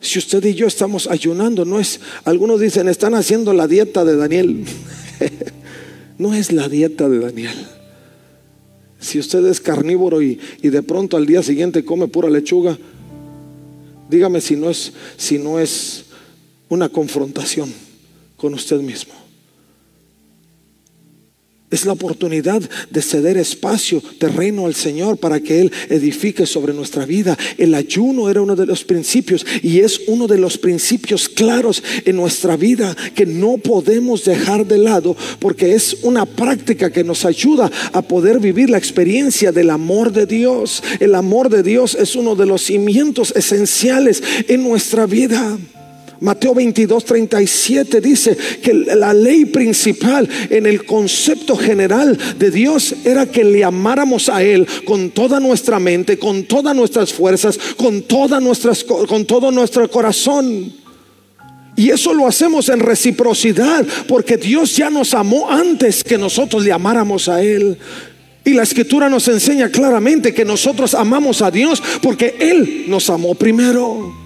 Si 0.00 0.18
usted 0.18 0.44
y 0.44 0.54
yo 0.54 0.66
estamos 0.66 1.06
ayunando, 1.06 1.64
no 1.64 1.78
es, 1.78 2.00
algunos 2.24 2.60
dicen, 2.60 2.88
están 2.88 3.14
haciendo 3.14 3.52
la 3.52 3.68
dieta 3.68 4.04
de 4.04 4.16
Daniel. 4.16 4.64
no 6.18 6.34
es 6.34 6.52
la 6.52 6.68
dieta 6.68 7.08
de 7.08 7.20
Daniel. 7.20 7.56
Si 9.04 9.18
usted 9.18 9.44
es 9.46 9.60
carnívoro 9.60 10.22
y, 10.22 10.38
de 10.62 10.82
pronto 10.82 11.18
al 11.18 11.26
día 11.26 11.42
siguiente 11.42 11.84
come 11.84 12.08
pura 12.08 12.30
lechuga, 12.30 12.78
Dígame 14.08 14.40
si 14.40 14.56
no 14.56 14.70
es, 14.70 14.92
si 15.16 15.38
no 15.38 15.58
es 15.58 16.04
una 16.68 16.88
confrontación 16.88 17.72
con 18.36 18.54
usted 18.54 18.80
mismo. 18.80 19.23
Es 21.74 21.84
la 21.84 21.92
oportunidad 21.92 22.62
de 22.88 23.02
ceder 23.02 23.36
espacio, 23.36 24.00
terreno 24.20 24.66
al 24.66 24.76
Señor 24.76 25.16
para 25.16 25.40
que 25.40 25.60
Él 25.60 25.72
edifique 25.88 26.46
sobre 26.46 26.72
nuestra 26.72 27.04
vida. 27.04 27.36
El 27.58 27.74
ayuno 27.74 28.30
era 28.30 28.42
uno 28.42 28.54
de 28.54 28.64
los 28.64 28.84
principios 28.84 29.44
y 29.60 29.80
es 29.80 30.02
uno 30.06 30.28
de 30.28 30.38
los 30.38 30.56
principios 30.56 31.28
claros 31.28 31.82
en 32.04 32.14
nuestra 32.14 32.56
vida 32.56 32.96
que 33.16 33.26
no 33.26 33.56
podemos 33.56 34.24
dejar 34.24 34.64
de 34.68 34.78
lado 34.78 35.16
porque 35.40 35.74
es 35.74 35.96
una 36.04 36.26
práctica 36.26 36.92
que 36.92 37.02
nos 37.02 37.24
ayuda 37.24 37.68
a 37.92 38.02
poder 38.02 38.38
vivir 38.38 38.70
la 38.70 38.78
experiencia 38.78 39.50
del 39.50 39.70
amor 39.70 40.12
de 40.12 40.26
Dios. 40.26 40.80
El 41.00 41.16
amor 41.16 41.48
de 41.48 41.64
Dios 41.64 41.96
es 41.96 42.14
uno 42.14 42.36
de 42.36 42.46
los 42.46 42.62
cimientos 42.62 43.32
esenciales 43.34 44.22
en 44.46 44.62
nuestra 44.62 45.06
vida. 45.06 45.58
Mateo 46.24 46.54
22, 46.54 47.04
37 47.04 48.00
dice 48.00 48.34
que 48.62 48.72
la 48.72 49.12
ley 49.12 49.44
principal 49.44 50.26
en 50.48 50.64
el 50.64 50.86
concepto 50.86 51.54
general 51.54 52.18
de 52.38 52.50
Dios 52.50 52.94
era 53.04 53.26
que 53.26 53.44
le 53.44 53.62
amáramos 53.62 54.30
a 54.30 54.42
Él 54.42 54.66
con 54.86 55.10
toda 55.10 55.38
nuestra 55.38 55.78
mente, 55.78 56.18
con 56.18 56.44
todas 56.44 56.74
nuestras 56.74 57.12
fuerzas, 57.12 57.58
con, 57.76 58.00
todas 58.02 58.42
nuestras, 58.42 58.84
con 58.84 59.26
todo 59.26 59.50
nuestro 59.50 59.90
corazón. 59.90 60.72
Y 61.76 61.90
eso 61.90 62.14
lo 62.14 62.26
hacemos 62.26 62.70
en 62.70 62.80
reciprocidad, 62.80 63.86
porque 64.08 64.38
Dios 64.38 64.74
ya 64.74 64.88
nos 64.88 65.12
amó 65.12 65.50
antes 65.50 66.02
que 66.02 66.16
nosotros 66.16 66.64
le 66.64 66.72
amáramos 66.72 67.28
a 67.28 67.42
Él. 67.42 67.76
Y 68.46 68.54
la 68.54 68.62
escritura 68.62 69.10
nos 69.10 69.28
enseña 69.28 69.68
claramente 69.68 70.32
que 70.32 70.46
nosotros 70.46 70.94
amamos 70.94 71.42
a 71.42 71.50
Dios 71.50 71.82
porque 72.00 72.34
Él 72.38 72.86
nos 72.88 73.10
amó 73.10 73.34
primero. 73.34 74.23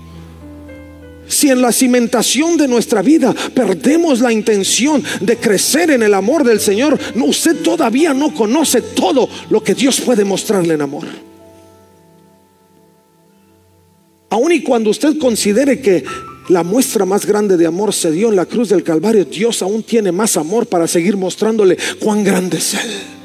Si 1.29 1.51
en 1.51 1.61
la 1.61 1.73
cimentación 1.73 2.57
de 2.57 2.67
nuestra 2.67 3.03
vida 3.03 3.35
perdemos 3.55 4.21
la 4.21 4.33
intención 4.33 5.03
de 5.21 5.37
crecer 5.37 5.91
en 5.91 6.03
el 6.03 6.15
amor 6.15 6.43
del 6.45 6.59
Señor, 6.59 6.99
usted 7.15 7.57
todavía 7.63 8.15
no 8.15 8.35
conoce 8.35 8.81
todo 8.81 9.29
lo 9.51 9.63
que 9.63 9.75
Dios 9.75 10.01
puede 10.01 10.25
mostrarle 10.25 10.75
en 10.75 10.81
amor. 10.81 11.05
Aun 14.31 14.53
y 14.53 14.63
cuando 14.63 14.91
usted 14.91 15.19
considere 15.19 15.81
que 15.81 16.05
la 16.49 16.63
muestra 16.63 17.05
más 17.05 17.27
grande 17.27 17.57
de 17.57 17.67
amor 17.67 17.93
se 17.93 18.11
dio 18.11 18.31
en 18.31 18.37
la 18.37 18.47
cruz 18.47 18.71
del 18.71 18.83
Calvario, 18.83 19.25
Dios 19.25 19.63
aún 19.63 19.83
tiene 19.83 20.13
más 20.13 20.37
amor 20.37 20.67
para 20.67 20.87
seguir 20.87 21.17
mostrándole 21.17 21.77
cuán 21.99 22.25
grande 22.25 22.59
es 22.59 22.75
Él. 22.75 23.18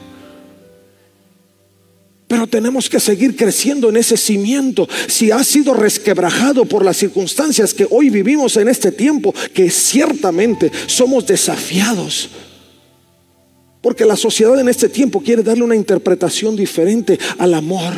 Pero 2.34 2.48
tenemos 2.48 2.90
que 2.90 3.00
seguir 3.00 3.36
creciendo 3.36 3.90
en 3.90 3.98
ese 3.98 4.18
cimiento. 4.18 4.90
Si 5.08 5.30
ha 5.30 5.44
sido 5.44 5.76
resquebrajado 5.76 6.66
por 6.66 6.84
las 6.84 6.98
circunstancias 6.98 7.76
que 7.76 7.86
hoy 7.92 8.10
vivimos 8.10 8.58
en 8.58 8.70
este 8.70 8.92
tiempo, 8.92 9.36
que 9.54 9.70
ciertamente 9.70 10.72
somos 10.88 11.28
desafiados. 11.28 12.30
Porque 13.84 14.04
la 14.04 14.16
sociedad 14.16 14.60
en 14.60 14.68
este 14.68 14.90
tiempo 14.90 15.22
quiere 15.22 15.44
darle 15.44 15.64
una 15.64 15.76
interpretación 15.76 16.56
diferente 16.56 17.20
al 17.38 17.54
amor. 17.54 17.94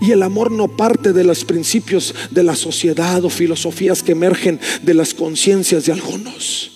Y 0.00 0.12
el 0.12 0.22
amor 0.22 0.52
no 0.52 0.76
parte 0.76 1.12
de 1.12 1.24
los 1.24 1.44
principios 1.44 2.14
de 2.30 2.44
la 2.44 2.54
sociedad 2.54 3.24
o 3.24 3.28
filosofías 3.28 4.04
que 4.04 4.12
emergen 4.12 4.60
de 4.82 4.94
las 4.94 5.14
conciencias 5.14 5.86
de 5.86 5.94
algunos. 5.94 6.73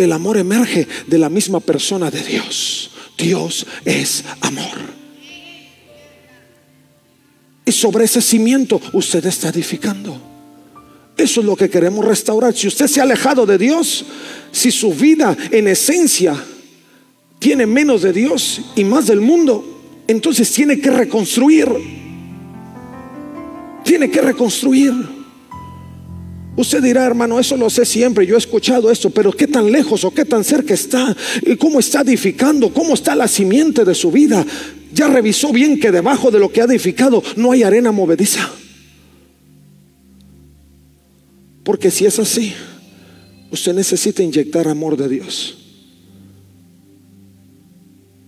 El 0.00 0.12
amor 0.12 0.38
emerge 0.38 0.88
de 1.08 1.18
la 1.18 1.28
misma 1.28 1.60
persona 1.60 2.10
de 2.10 2.22
Dios. 2.22 2.90
Dios 3.18 3.66
es 3.84 4.24
amor. 4.40 4.78
Y 7.66 7.70
sobre 7.70 8.06
ese 8.06 8.22
cimiento 8.22 8.80
usted 8.94 9.26
está 9.26 9.50
edificando. 9.50 10.18
Eso 11.18 11.40
es 11.40 11.46
lo 11.46 11.54
que 11.54 11.68
queremos 11.68 12.02
restaurar. 12.02 12.56
Si 12.56 12.66
usted 12.66 12.86
se 12.86 13.00
ha 13.00 13.02
alejado 13.02 13.44
de 13.44 13.58
Dios, 13.58 14.06
si 14.50 14.70
su 14.70 14.94
vida 14.94 15.36
en 15.50 15.68
esencia 15.68 16.34
tiene 17.38 17.66
menos 17.66 18.00
de 18.00 18.14
Dios 18.14 18.62
y 18.76 18.84
más 18.84 19.06
del 19.06 19.20
mundo, 19.20 19.82
entonces 20.08 20.50
tiene 20.50 20.80
que 20.80 20.90
reconstruir. 20.90 21.68
Tiene 23.84 24.10
que 24.10 24.22
reconstruir. 24.22 25.19
Usted 26.60 26.82
dirá, 26.82 27.06
hermano, 27.06 27.40
eso 27.40 27.56
lo 27.56 27.70
sé 27.70 27.86
siempre, 27.86 28.26
yo 28.26 28.34
he 28.34 28.38
escuchado 28.38 28.90
esto, 28.90 29.08
pero 29.08 29.32
¿qué 29.32 29.46
tan 29.46 29.72
lejos 29.72 30.04
o 30.04 30.10
qué 30.10 30.26
tan 30.26 30.44
cerca 30.44 30.74
está? 30.74 31.16
¿Y 31.40 31.56
¿Cómo 31.56 31.80
está 31.80 32.02
edificando? 32.02 32.70
¿Cómo 32.70 32.92
está 32.92 33.14
la 33.14 33.28
simiente 33.28 33.82
de 33.82 33.94
su 33.94 34.12
vida? 34.12 34.44
Ya 34.92 35.08
revisó 35.08 35.54
bien 35.54 35.80
que 35.80 35.90
debajo 35.90 36.30
de 36.30 36.38
lo 36.38 36.52
que 36.52 36.60
ha 36.60 36.64
edificado 36.64 37.22
no 37.36 37.52
hay 37.52 37.62
arena 37.62 37.92
movediza. 37.92 38.50
Porque 41.64 41.90
si 41.90 42.04
es 42.04 42.18
así, 42.18 42.52
usted 43.50 43.72
necesita 43.72 44.22
inyectar 44.22 44.68
amor 44.68 44.98
de 44.98 45.08
Dios 45.08 45.56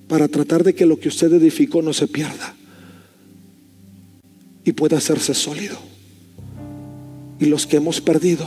para 0.08 0.26
tratar 0.26 0.64
de 0.64 0.74
que 0.74 0.86
lo 0.86 0.98
que 0.98 1.08
usted 1.08 1.30
edificó 1.34 1.82
no 1.82 1.92
se 1.92 2.08
pierda 2.08 2.54
y 4.64 4.72
pueda 4.72 4.96
hacerse 4.96 5.34
sólido. 5.34 5.91
Y 7.42 7.46
los 7.46 7.66
que 7.66 7.78
hemos 7.78 8.00
perdido 8.00 8.46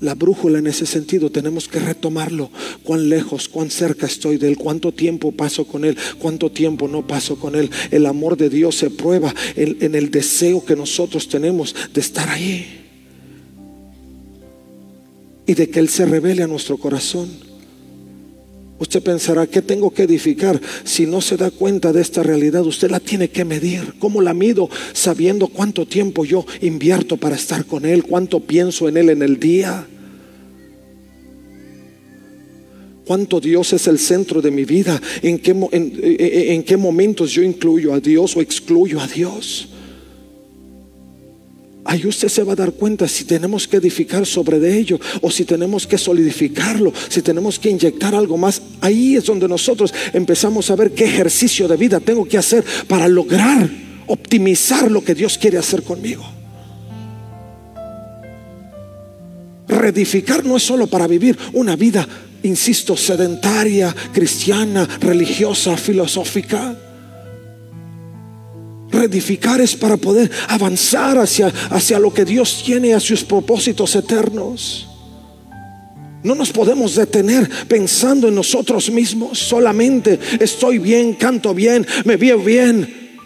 la 0.00 0.14
brújula 0.14 0.60
en 0.60 0.68
ese 0.68 0.86
sentido, 0.86 1.30
tenemos 1.30 1.66
que 1.66 1.80
retomarlo. 1.80 2.48
Cuán 2.84 3.08
lejos, 3.08 3.48
cuán 3.48 3.72
cerca 3.72 4.06
estoy 4.06 4.36
de 4.38 4.46
Él, 4.46 4.56
cuánto 4.56 4.92
tiempo 4.92 5.32
paso 5.32 5.66
con 5.66 5.84
Él, 5.84 5.98
cuánto 6.20 6.52
tiempo 6.52 6.86
no 6.86 7.04
paso 7.04 7.40
con 7.40 7.56
Él. 7.56 7.68
El 7.90 8.06
amor 8.06 8.36
de 8.36 8.48
Dios 8.48 8.76
se 8.76 8.88
prueba 8.88 9.34
en, 9.56 9.96
el 9.96 10.12
deseo 10.12 10.64
que 10.64 10.76
nosotros 10.76 11.28
tenemos 11.28 11.74
de 11.92 12.00
estar 12.00 12.28
ahí 12.28 12.66
y 15.44 15.54
de 15.54 15.68
que 15.68 15.80
Él 15.80 15.88
se 15.88 16.06
revele 16.06 16.44
a 16.44 16.46
nuestro 16.46 16.78
corazón. 16.78 17.49
Usted 18.80 19.02
pensará, 19.02 19.46
¿qué 19.46 19.60
tengo 19.60 19.90
que 19.90 20.04
edificar? 20.04 20.58
Si 20.84 21.06
no 21.06 21.20
se 21.20 21.36
da 21.36 21.50
cuenta 21.50 21.92
de 21.92 22.00
esta 22.00 22.22
realidad, 22.22 22.64
usted 22.64 22.90
la 22.90 22.98
tiene 22.98 23.28
que 23.28 23.44
medir. 23.44 23.94
¿Cómo 23.98 24.22
la 24.22 24.32
mido? 24.32 24.70
Sabiendo 24.94 25.48
cuánto 25.48 25.86
tiempo 25.86 26.24
yo 26.24 26.46
invierto 26.62 27.18
para 27.18 27.36
estar 27.36 27.66
con 27.66 27.84
Él, 27.84 28.04
cuánto 28.04 28.40
pienso 28.40 28.88
en 28.88 28.96
Él 28.96 29.10
en 29.10 29.22
el 29.22 29.38
día. 29.38 29.86
cuánto 33.06 33.40
Dios 33.40 33.72
es 33.72 33.88
el 33.88 33.98
centro 33.98 34.40
de 34.40 34.52
mi 34.52 34.64
vida, 34.64 35.02
en 35.20 35.40
qué, 35.40 35.50
en 35.72 36.62
qué 36.62 36.76
momentos 36.76 37.32
yo 37.32 37.42
incluyo 37.42 37.92
a 37.92 37.98
Dios 37.98 38.36
o 38.36 38.40
excluyo 38.40 39.00
a 39.00 39.08
Dios. 39.08 39.69
Ahí 41.90 42.06
usted 42.06 42.28
se 42.28 42.44
va 42.44 42.52
a 42.52 42.56
dar 42.56 42.70
cuenta 42.70 43.08
si 43.08 43.24
tenemos 43.24 43.66
que 43.66 43.78
edificar 43.78 44.24
sobre 44.24 44.60
de 44.60 44.78
ello 44.78 45.00
o 45.22 45.28
si 45.28 45.44
tenemos 45.44 45.88
que 45.88 45.98
solidificarlo, 45.98 46.92
si 47.08 47.20
tenemos 47.20 47.58
que 47.58 47.68
inyectar 47.68 48.14
algo 48.14 48.36
más. 48.36 48.62
Ahí 48.80 49.16
es 49.16 49.24
donde 49.24 49.48
nosotros 49.48 49.92
empezamos 50.12 50.70
a 50.70 50.76
ver 50.76 50.92
qué 50.92 51.02
ejercicio 51.02 51.66
de 51.66 51.76
vida 51.76 51.98
tengo 51.98 52.24
que 52.26 52.38
hacer 52.38 52.64
para 52.86 53.08
lograr 53.08 53.68
optimizar 54.06 54.88
lo 54.88 55.02
que 55.02 55.16
Dios 55.16 55.36
quiere 55.36 55.58
hacer 55.58 55.82
conmigo. 55.82 56.22
Reedificar 59.66 60.44
no 60.44 60.58
es 60.58 60.62
solo 60.62 60.86
para 60.86 61.08
vivir 61.08 61.36
una 61.54 61.74
vida, 61.74 62.06
insisto, 62.44 62.96
sedentaria, 62.96 63.92
cristiana, 64.12 64.88
religiosa, 65.00 65.76
filosófica. 65.76 66.76
Reedificar 69.00 69.62
es 69.62 69.74
para 69.74 69.96
poder 69.96 70.30
avanzar 70.48 71.16
hacia, 71.16 71.46
hacia 71.70 71.98
lo 71.98 72.12
que 72.12 72.26
Dios 72.26 72.62
tiene, 72.64 72.92
a 72.92 73.00
sus 73.00 73.24
propósitos 73.24 73.96
eternos. 73.96 74.86
No 76.22 76.34
nos 76.34 76.52
podemos 76.52 76.94
detener 76.94 77.48
pensando 77.66 78.28
en 78.28 78.34
nosotros 78.34 78.90
mismos. 78.90 79.38
Solamente 79.38 80.18
estoy 80.38 80.78
bien, 80.78 81.14
canto 81.14 81.54
bien, 81.54 81.86
me 82.04 82.18
veo 82.18 82.40
bien. 82.40 83.18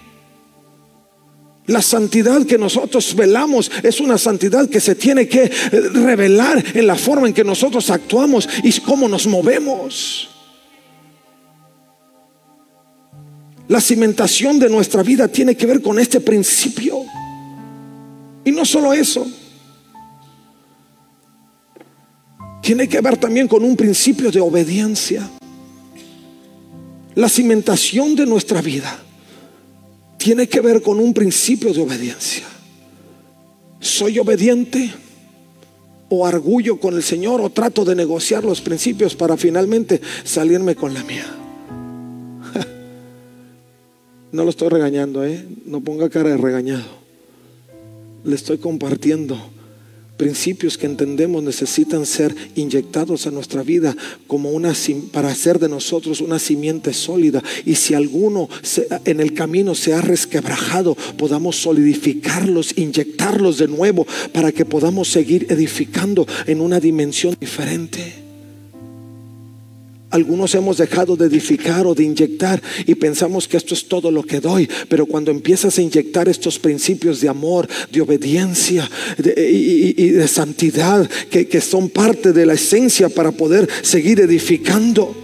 La 1.67 1.83
santidad 1.83 2.47
que 2.47 2.57
nosotros 2.57 3.13
velamos 3.17 3.69
es 3.83 3.99
una 3.99 4.17
santidad 4.17 4.69
que 4.69 4.79
se 4.79 4.95
tiene 4.95 5.27
que 5.27 5.51
revelar 5.93 6.63
en 6.73 6.87
la 6.87 6.95
forma 6.95 7.27
en 7.27 7.35
que 7.35 7.43
nosotros 7.43 7.91
actuamos 7.91 8.49
y 8.63 8.71
cómo 8.81 9.09
nos 9.09 9.27
movemos. 9.27 10.34
La 13.69 13.81
cimentación 13.81 14.59
de 14.59 14.69
nuestra 14.69 15.03
vida 15.03 15.29
tiene 15.29 15.57
que 15.57 15.67
ver 15.67 15.81
con 15.81 15.99
este 15.99 16.21
principio. 16.21 17.05
Y 18.45 18.51
no 18.51 18.65
solo 18.65 18.93
eso. 18.93 19.27
Tiene 22.63 22.89
que 22.89 23.01
ver 23.01 23.17
también 23.17 23.49
con 23.49 23.65
un 23.65 23.77
principio 23.77 24.31
de 24.31 24.41
obediencia. 24.41 25.29
La 27.15 27.29
cimentación 27.29 28.15
de 28.17 28.27
nuestra 28.27 28.61
vida 28.61 28.99
tiene 30.19 30.49
que 30.49 30.61
ver 30.61 30.83
con 30.83 30.99
un 30.99 31.15
principio 31.15 31.73
de 31.73 31.81
obediencia. 31.81 32.45
¿Soy 33.81 34.19
obediente? 34.19 34.93
¿O 36.09 36.27
argullo 36.27 36.79
con 36.81 36.95
el 36.95 37.03
Señor? 37.03 37.41
¿O 37.41 37.51
trato 37.51 37.85
de 37.85 37.95
negociar 37.95 38.45
los 38.45 38.61
principios 38.61 39.15
para 39.15 39.37
finalmente 39.37 40.01
salirme 40.25 40.75
con 40.75 40.93
la 40.93 41.03
mía? 41.05 41.44
No 44.35 44.43
lo 44.43 44.51
estoy 44.51 44.69
regañando, 44.69 45.25
¿eh? 45.25 45.45
No 45.65 45.81
ponga 45.81 46.11
cara 46.11 46.31
de 46.31 46.37
regañado. 46.37 46.83
Le 48.25 48.35
estoy 48.35 48.59
compartiendo 48.59 49.39
principios 50.17 50.77
que 50.77 50.87
entendemos 50.87 51.41
necesitan 51.45 52.05
ser 52.05 52.35
inyectados 52.57 53.29
a 53.29 53.31
nuestra 53.31 53.63
vida 53.63 53.97
como 54.27 54.51
una 54.51 54.73
para 55.13 55.29
hacer 55.29 55.61
de 55.61 55.69
nosotros 55.69 56.21
una 56.21 56.41
simiente 56.41 56.93
sólida 56.93 57.45
y 57.65 57.77
si 57.77 57.95
alguno 57.95 58.49
en 59.05 59.21
el 59.21 59.35
camino 59.35 59.77
se 59.77 59.93
ha 59.93 60.01
resquebrajado 60.01 60.97
podamos 61.17 61.57
solidificarlos 61.57 62.79
inyectarlos 62.79 63.59
de 63.59 63.67
nuevo 63.67 64.07
para 64.33 64.53
que 64.53 64.65
podamos 64.65 65.09
seguir 65.09 65.47
edificando 65.51 66.27
en 66.47 66.61
una 66.61 66.79
dimensión 66.79 67.37
diferente 67.41 68.24
algunos 70.15 70.55
hemos 70.55 70.79
dejado 70.79 71.17
de 71.17 71.27
edificar 71.27 71.89
o 71.89 71.95
de 71.95 72.05
inyectar 72.05 72.63
y 72.87 72.95
pensamos 72.95 73.49
que 73.49 73.57
esto 73.57 73.75
es 73.75 73.89
todo 73.89 74.13
lo 74.13 74.23
que 74.23 74.39
doy. 74.39 74.69
Pero 74.89 75.07
cuando 75.07 75.33
empiezas 75.33 75.77
a 75.77 75.83
inyectar 75.83 76.29
estos 76.29 76.57
principios 76.57 77.21
de 77.21 77.29
amor, 77.29 77.67
de 77.91 78.01
obediencia 78.01 78.89
y, 79.19 80.11
de 80.11 80.29
santidad 80.29 81.11
que, 81.29 81.61
son 81.61 81.89
parte 81.89 82.33
de 82.33 82.47
la 82.47 82.55
esencia 82.55 83.09
para 83.09 83.33
poder 83.33 83.69
seguir 83.83 84.21
edificando, 84.21 85.17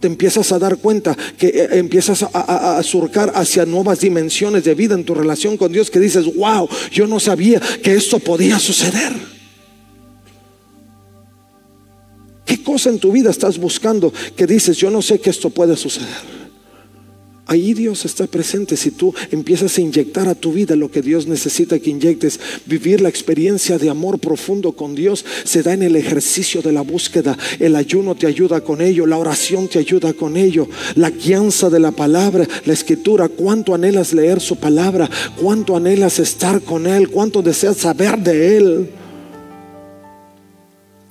te 0.00 0.08
empiezas 0.08 0.50
a 0.50 0.58
dar 0.58 0.78
cuenta 0.78 1.16
que 1.38 1.46
eh, 1.46 1.68
empiezas 1.78 2.24
a, 2.24 2.78
a, 2.78 2.82
surcar 2.82 3.30
hacia 3.36 3.64
nuevas 3.64 4.00
dimensiones 4.00 4.64
de 4.64 4.74
vida 4.74 4.96
en 4.96 5.04
tu 5.04 5.14
relación 5.14 5.56
con 5.56 5.70
Dios 5.70 5.88
que 5.88 6.00
dices, 6.00 6.24
wow, 6.34 6.68
yo 6.90 7.06
no 7.06 7.20
sabía 7.20 7.60
que 7.80 7.94
esto 7.94 8.18
podía 8.18 8.58
suceder. 8.58 9.31
¿Qué 12.44 12.62
cosa 12.62 12.90
en 12.90 12.98
tu 12.98 13.12
vida 13.12 13.30
estás 13.30 13.58
buscando 13.58 14.12
que 14.36 14.46
dices, 14.46 14.76
yo 14.76 14.90
no 14.90 15.02
sé 15.02 15.20
que 15.20 15.30
esto 15.30 15.50
puede 15.50 15.76
suceder? 15.76 16.42
Ahí 17.46 17.74
Dios 17.74 18.04
está 18.04 18.26
presente 18.26 18.76
si 18.76 18.92
tú 18.92 19.12
empiezas 19.30 19.76
a 19.76 19.80
inyectar 19.80 20.28
a 20.28 20.34
tu 20.34 20.52
vida 20.52 20.76
lo 20.76 20.90
que 20.90 21.02
Dios 21.02 21.26
necesita 21.26 21.78
que 21.78 21.90
inyectes. 21.90 22.40
Vivir 22.66 23.00
la 23.00 23.08
experiencia 23.08 23.78
de 23.78 23.90
amor 23.90 24.20
profundo 24.20 24.72
con 24.72 24.94
Dios 24.94 25.24
se 25.44 25.62
da 25.62 25.74
en 25.74 25.82
el 25.82 25.96
ejercicio 25.96 26.62
de 26.62 26.72
la 26.72 26.80
búsqueda. 26.80 27.36
El 27.58 27.76
ayuno 27.76 28.14
te 28.14 28.26
ayuda 28.26 28.62
con 28.62 28.80
ello, 28.80 29.06
la 29.06 29.18
oración 29.18 29.68
te 29.68 29.80
ayuda 29.80 30.14
con 30.14 30.36
ello, 30.36 30.68
la 30.94 31.10
guianza 31.10 31.68
de 31.68 31.80
la 31.80 31.90
palabra, 31.90 32.48
la 32.64 32.72
escritura. 32.72 33.28
¿Cuánto 33.28 33.74
anhelas 33.74 34.14
leer 34.14 34.40
su 34.40 34.56
palabra? 34.56 35.10
¿Cuánto 35.38 35.76
anhelas 35.76 36.20
estar 36.20 36.62
con 36.62 36.86
Él? 36.86 37.10
¿Cuánto 37.10 37.42
deseas 37.42 37.76
saber 37.76 38.18
de 38.18 38.56
Él? 38.56 38.90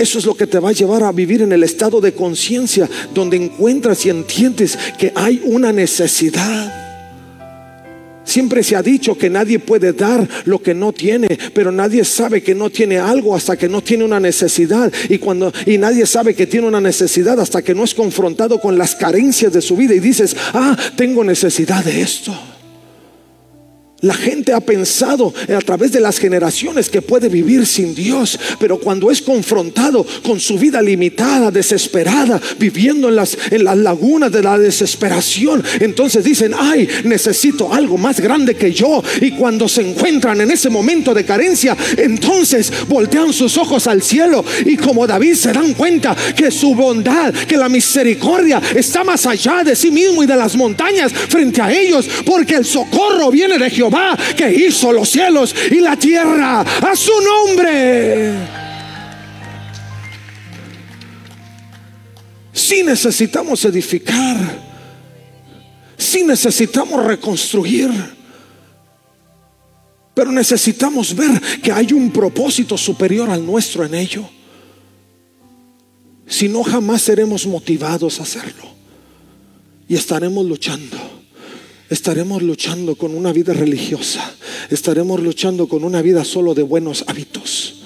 Eso 0.01 0.17
es 0.17 0.25
lo 0.25 0.33
que 0.33 0.47
te 0.47 0.57
va 0.57 0.69
a 0.69 0.73
llevar 0.73 1.03
a 1.03 1.11
vivir 1.11 1.43
en 1.43 1.51
el 1.51 1.61
estado 1.61 2.01
de 2.01 2.13
conciencia 2.13 2.89
donde 3.13 3.37
encuentras 3.37 4.03
y 4.03 4.09
entiendes 4.09 4.75
que 4.97 5.13
hay 5.13 5.39
una 5.45 5.71
necesidad. 5.71 6.73
Siempre 8.23 8.63
se 8.63 8.75
ha 8.75 8.81
dicho 8.81 9.15
que 9.15 9.29
nadie 9.29 9.59
puede 9.59 9.93
dar 9.93 10.27
lo 10.45 10.59
que 10.59 10.73
no 10.73 10.91
tiene, 10.91 11.27
pero 11.53 11.71
nadie 11.71 12.03
sabe 12.03 12.41
que 12.41 12.55
no 12.55 12.71
tiene 12.71 12.97
algo 12.97 13.35
hasta 13.35 13.55
que 13.55 13.69
no 13.69 13.83
tiene 13.83 14.03
una 14.03 14.19
necesidad 14.19 14.91
y 15.07 15.19
cuando 15.19 15.53
y 15.67 15.77
nadie 15.77 16.07
sabe 16.07 16.33
que 16.33 16.47
tiene 16.47 16.65
una 16.65 16.81
necesidad 16.81 17.39
hasta 17.39 17.61
que 17.61 17.75
no 17.75 17.83
es 17.83 17.93
confrontado 17.93 18.59
con 18.59 18.79
las 18.79 18.95
carencias 18.95 19.53
de 19.53 19.61
su 19.61 19.77
vida 19.77 19.93
y 19.93 19.99
dices, 19.99 20.35
"Ah, 20.51 20.75
tengo 20.95 21.23
necesidad 21.23 21.85
de 21.85 22.01
esto." 22.01 22.35
La 24.01 24.15
gente 24.15 24.51
ha 24.51 24.59
pensado 24.59 25.31
a 25.55 25.59
través 25.59 25.91
de 25.91 25.99
las 25.99 26.17
generaciones 26.17 26.89
que 26.89 27.03
puede 27.03 27.29
vivir 27.29 27.67
sin 27.67 27.93
Dios, 27.93 28.39
pero 28.59 28.79
cuando 28.79 29.11
es 29.11 29.21
confrontado 29.21 30.03
con 30.23 30.39
su 30.39 30.57
vida 30.57 30.81
limitada, 30.81 31.51
desesperada, 31.51 32.41
viviendo 32.57 33.09
en 33.09 33.15
las, 33.15 33.37
en 33.51 33.63
las 33.63 33.77
lagunas 33.77 34.31
de 34.31 34.41
la 34.41 34.57
desesperación, 34.57 35.63
entonces 35.79 36.23
dicen, 36.23 36.53
ay, 36.57 36.87
necesito 37.03 37.71
algo 37.71 37.95
más 37.99 38.19
grande 38.19 38.55
que 38.55 38.71
yo. 38.71 39.03
Y 39.21 39.31
cuando 39.31 39.69
se 39.69 39.87
encuentran 39.87 40.41
en 40.41 40.49
ese 40.49 40.71
momento 40.71 41.13
de 41.13 41.23
carencia, 41.23 41.77
entonces 41.95 42.73
voltean 42.87 43.31
sus 43.31 43.55
ojos 43.57 43.85
al 43.85 44.01
cielo 44.01 44.43
y 44.65 44.77
como 44.77 45.05
David 45.05 45.35
se 45.35 45.53
dan 45.53 45.73
cuenta 45.75 46.15
que 46.35 46.49
su 46.49 46.73
bondad, 46.73 47.31
que 47.47 47.55
la 47.57 47.69
misericordia 47.69 48.59
está 48.75 49.03
más 49.03 49.27
allá 49.27 49.63
de 49.63 49.75
sí 49.75 49.91
mismo 49.91 50.23
y 50.23 50.25
de 50.25 50.35
las 50.35 50.55
montañas 50.55 51.13
frente 51.13 51.61
a 51.61 51.71
ellos, 51.71 52.09
porque 52.25 52.55
el 52.55 52.65
socorro 52.65 53.29
viene 53.29 53.59
de 53.59 53.69
Jehová 53.69 53.90
que 54.35 54.53
hizo 54.53 54.91
los 54.91 55.09
cielos 55.09 55.55
y 55.69 55.79
la 55.79 55.95
tierra 55.95 56.61
a 56.61 56.95
su 56.95 57.11
nombre. 57.21 58.33
Si 62.53 62.83
necesitamos 62.83 63.63
edificar, 63.65 64.37
si 65.97 66.23
necesitamos 66.23 67.05
reconstruir, 67.05 67.91
pero 70.13 70.31
necesitamos 70.31 71.15
ver 71.15 71.41
que 71.61 71.71
hay 71.71 71.93
un 71.93 72.11
propósito 72.11 72.77
superior 72.77 73.29
al 73.29 73.45
nuestro 73.45 73.85
en 73.85 73.95
ello. 73.95 74.29
Si 76.27 76.47
no, 76.47 76.63
jamás 76.63 77.01
seremos 77.01 77.45
motivados 77.45 78.19
a 78.19 78.23
hacerlo 78.23 78.63
y 79.87 79.95
estaremos 79.95 80.45
luchando 80.45 80.97
estaremos 81.91 82.41
luchando 82.41 82.95
con 82.95 83.13
una 83.13 83.33
vida 83.33 83.53
religiosa, 83.53 84.33
estaremos 84.69 85.19
luchando 85.21 85.67
con 85.67 85.83
una 85.83 86.01
vida 86.01 86.23
solo 86.23 86.53
de 86.53 86.63
buenos 86.63 87.03
hábitos. 87.05 87.81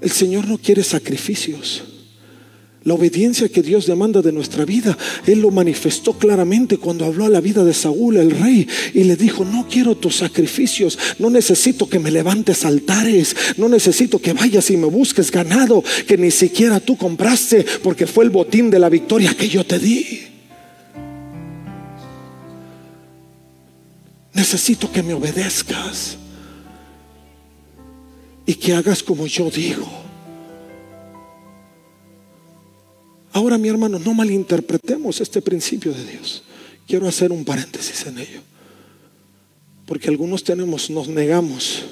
El 0.00 0.10
Señor 0.10 0.48
no 0.48 0.58
quiere 0.58 0.82
sacrificios. 0.82 1.84
La 2.82 2.94
obediencia 2.94 3.48
que 3.48 3.62
Dios 3.62 3.86
demanda 3.86 4.20
de 4.20 4.32
nuestra 4.32 4.64
vida, 4.66 4.98
Él 5.24 5.40
lo 5.40 5.52
manifestó 5.52 6.14
claramente 6.14 6.78
cuando 6.78 7.04
habló 7.06 7.26
a 7.26 7.30
la 7.30 7.40
vida 7.40 7.64
de 7.64 7.72
Saúl, 7.72 8.16
el 8.16 8.32
rey, 8.32 8.66
y 8.92 9.04
le 9.04 9.16
dijo, 9.16 9.44
no 9.44 9.66
quiero 9.70 9.94
tus 9.94 10.16
sacrificios, 10.16 10.98
no 11.20 11.30
necesito 11.30 11.88
que 11.88 12.00
me 12.00 12.10
levantes 12.10 12.64
altares, 12.64 13.36
no 13.56 13.68
necesito 13.68 14.18
que 14.18 14.34
vayas 14.34 14.68
y 14.70 14.76
me 14.76 14.88
busques 14.88 15.30
ganado 15.30 15.82
que 16.06 16.18
ni 16.18 16.32
siquiera 16.32 16.80
tú 16.80 16.96
compraste, 16.98 17.64
porque 17.84 18.08
fue 18.08 18.24
el 18.24 18.30
botín 18.30 18.68
de 18.68 18.80
la 18.80 18.88
victoria 18.88 19.32
que 19.34 19.48
yo 19.48 19.64
te 19.64 19.78
di. 19.78 20.33
Necesito 24.34 24.90
que 24.90 25.02
me 25.02 25.14
obedezcas 25.14 26.18
y 28.44 28.54
que 28.54 28.74
hagas 28.74 29.02
como 29.02 29.26
yo 29.26 29.48
digo. 29.48 29.86
Ahora, 33.32 33.58
mi 33.58 33.68
hermano, 33.68 33.98
no 33.98 34.12
malinterpretemos 34.12 35.20
este 35.20 35.40
principio 35.40 35.92
de 35.92 36.04
Dios. 36.04 36.42
Quiero 36.86 37.08
hacer 37.08 37.32
un 37.32 37.44
paréntesis 37.44 38.06
en 38.06 38.18
ello. 38.18 38.40
Porque 39.86 40.08
algunos 40.08 40.44
tenemos, 40.44 40.90
nos 40.90 41.08
negamos 41.08 41.84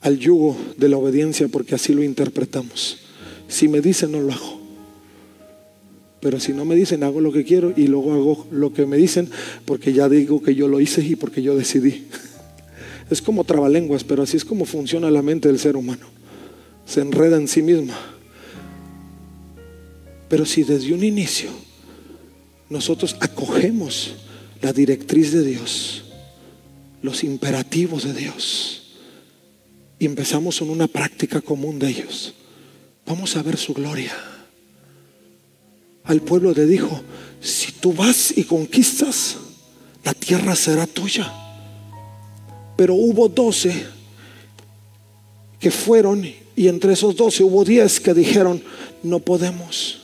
al 0.00 0.18
yugo 0.18 0.56
de 0.76 0.88
la 0.88 0.96
obediencia 0.96 1.48
porque 1.48 1.74
así 1.74 1.92
lo 1.94 2.02
interpretamos. 2.02 2.98
Si 3.48 3.68
me 3.68 3.80
dicen, 3.80 4.12
no 4.12 4.20
lo 4.20 4.32
hago. 4.32 4.61
Pero 6.22 6.38
si 6.38 6.52
no 6.52 6.64
me 6.64 6.76
dicen, 6.76 7.02
hago 7.02 7.20
lo 7.20 7.32
que 7.32 7.42
quiero 7.42 7.74
y 7.76 7.88
luego 7.88 8.12
hago 8.12 8.46
lo 8.52 8.72
que 8.72 8.86
me 8.86 8.96
dicen 8.96 9.28
porque 9.64 9.92
ya 9.92 10.08
digo 10.08 10.40
que 10.40 10.54
yo 10.54 10.68
lo 10.68 10.78
hice 10.78 11.04
y 11.04 11.16
porque 11.16 11.42
yo 11.42 11.56
decidí. 11.56 12.06
Es 13.10 13.20
como 13.20 13.42
trabalenguas, 13.42 14.04
pero 14.04 14.22
así 14.22 14.36
es 14.36 14.44
como 14.44 14.64
funciona 14.64 15.10
la 15.10 15.20
mente 15.20 15.48
del 15.48 15.58
ser 15.58 15.76
humano. 15.76 16.06
Se 16.86 17.00
enreda 17.00 17.36
en 17.38 17.48
sí 17.48 17.60
misma. 17.60 17.98
Pero 20.28 20.46
si 20.46 20.62
desde 20.62 20.94
un 20.94 21.02
inicio 21.02 21.50
nosotros 22.70 23.16
acogemos 23.18 24.14
la 24.62 24.72
directriz 24.72 25.32
de 25.32 25.42
Dios, 25.42 26.04
los 27.02 27.24
imperativos 27.24 28.04
de 28.04 28.14
Dios, 28.14 28.94
y 29.98 30.06
empezamos 30.06 30.62
en 30.62 30.70
una 30.70 30.86
práctica 30.86 31.40
común 31.40 31.80
de 31.80 31.88
ellos, 31.88 32.32
vamos 33.04 33.36
a 33.36 33.42
ver 33.42 33.56
su 33.56 33.74
gloria. 33.74 34.31
Al 36.04 36.20
pueblo 36.20 36.52
le 36.52 36.66
dijo, 36.66 37.00
si 37.40 37.72
tú 37.72 37.92
vas 37.92 38.36
y 38.36 38.44
conquistas, 38.44 39.36
la 40.04 40.14
tierra 40.14 40.56
será 40.56 40.86
tuya. 40.86 41.32
Pero 42.76 42.94
hubo 42.94 43.28
doce 43.28 43.86
que 45.58 45.70
fueron 45.70 46.24
y 46.56 46.68
entre 46.68 46.94
esos 46.94 47.16
doce 47.16 47.44
hubo 47.44 47.64
diez 47.64 48.00
que 48.00 48.14
dijeron, 48.14 48.62
no 49.02 49.20
podemos 49.20 50.02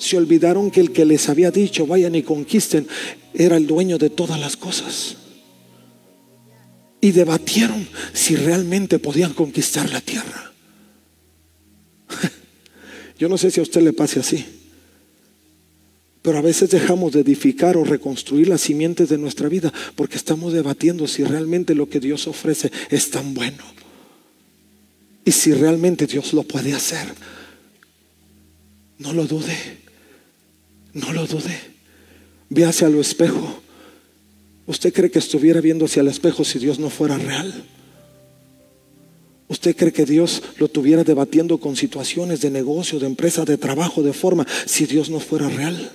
se 0.00 0.16
olvidaron 0.16 0.70
que 0.70 0.80
el 0.80 0.92
que 0.92 1.04
les 1.04 1.28
había 1.28 1.50
dicho, 1.50 1.86
vayan 1.86 2.14
y 2.14 2.22
conquisten, 2.22 2.88
era 3.34 3.58
el 3.58 3.66
dueño 3.66 3.98
de 3.98 4.08
todas 4.08 4.40
las 4.40 4.56
cosas. 4.56 5.16
Y 7.02 7.12
debatieron 7.12 7.86
si 8.14 8.34
realmente 8.34 8.98
podían 8.98 9.34
conquistar 9.34 9.90
la 9.90 10.00
tierra. 10.00 10.52
Yo 13.18 13.28
no 13.28 13.36
sé 13.36 13.50
si 13.50 13.60
a 13.60 13.62
usted 13.62 13.82
le 13.82 13.92
pase 13.92 14.20
así, 14.20 14.44
pero 16.22 16.38
a 16.38 16.42
veces 16.42 16.70
dejamos 16.70 17.12
de 17.12 17.20
edificar 17.20 17.76
o 17.76 17.84
reconstruir 17.84 18.48
las 18.48 18.60
simientes 18.60 19.08
de 19.08 19.18
nuestra 19.18 19.48
vida 19.48 19.72
porque 19.96 20.16
estamos 20.16 20.52
debatiendo 20.52 21.06
si 21.06 21.24
realmente 21.24 21.74
lo 21.74 21.88
que 21.88 22.00
Dios 22.00 22.26
ofrece 22.26 22.70
es 22.90 23.10
tan 23.10 23.32
bueno 23.34 23.62
y 25.24 25.32
si 25.32 25.52
realmente 25.52 26.06
Dios 26.06 26.32
lo 26.32 26.42
puede 26.42 26.74
hacer. 26.74 27.06
No 28.98 29.12
lo 29.12 29.26
dude. 29.26 29.56
No 30.92 31.12
lo 31.12 31.26
dude. 31.26 31.58
Ve 32.48 32.64
hacia 32.64 32.88
el 32.88 32.98
espejo. 32.98 33.62
¿Usted 34.66 34.92
cree 34.92 35.10
que 35.10 35.18
estuviera 35.18 35.60
viendo 35.60 35.86
hacia 35.86 36.02
el 36.02 36.08
espejo 36.08 36.44
si 36.44 36.58
Dios 36.58 36.78
no 36.78 36.90
fuera 36.90 37.16
real? 37.16 37.64
¿Usted 39.48 39.74
cree 39.74 39.92
que 39.92 40.04
Dios 40.04 40.42
lo 40.58 40.68
tuviera 40.68 41.02
debatiendo 41.02 41.58
con 41.58 41.76
situaciones 41.76 42.40
de 42.40 42.50
negocio, 42.50 43.00
de 43.00 43.06
empresa, 43.06 43.44
de 43.44 43.58
trabajo, 43.58 44.02
de 44.02 44.12
forma, 44.12 44.46
si 44.66 44.86
Dios 44.86 45.10
no 45.10 45.18
fuera 45.18 45.48
real? 45.48 45.90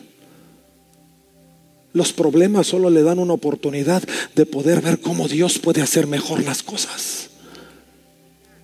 Los 1.95 2.11
problemas 2.11 2.67
solo 2.67 2.89
le 2.89 3.03
dan 3.03 3.19
una 3.19 3.31
oportunidad 3.31 4.03
de 4.35 4.45
poder 4.45 4.81
ver 4.81 4.99
cómo 4.99 5.29
Dios 5.29 5.59
puede 5.59 5.81
hacer 5.81 6.07
mejor 6.07 6.43
las 6.43 6.61
cosas 6.61 7.29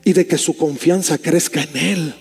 y 0.04 0.12
de 0.12 0.28
que 0.28 0.38
su 0.38 0.58
confianza 0.58 1.18
crezca 1.18 1.64
en 1.64 1.78
Él. 1.78 2.14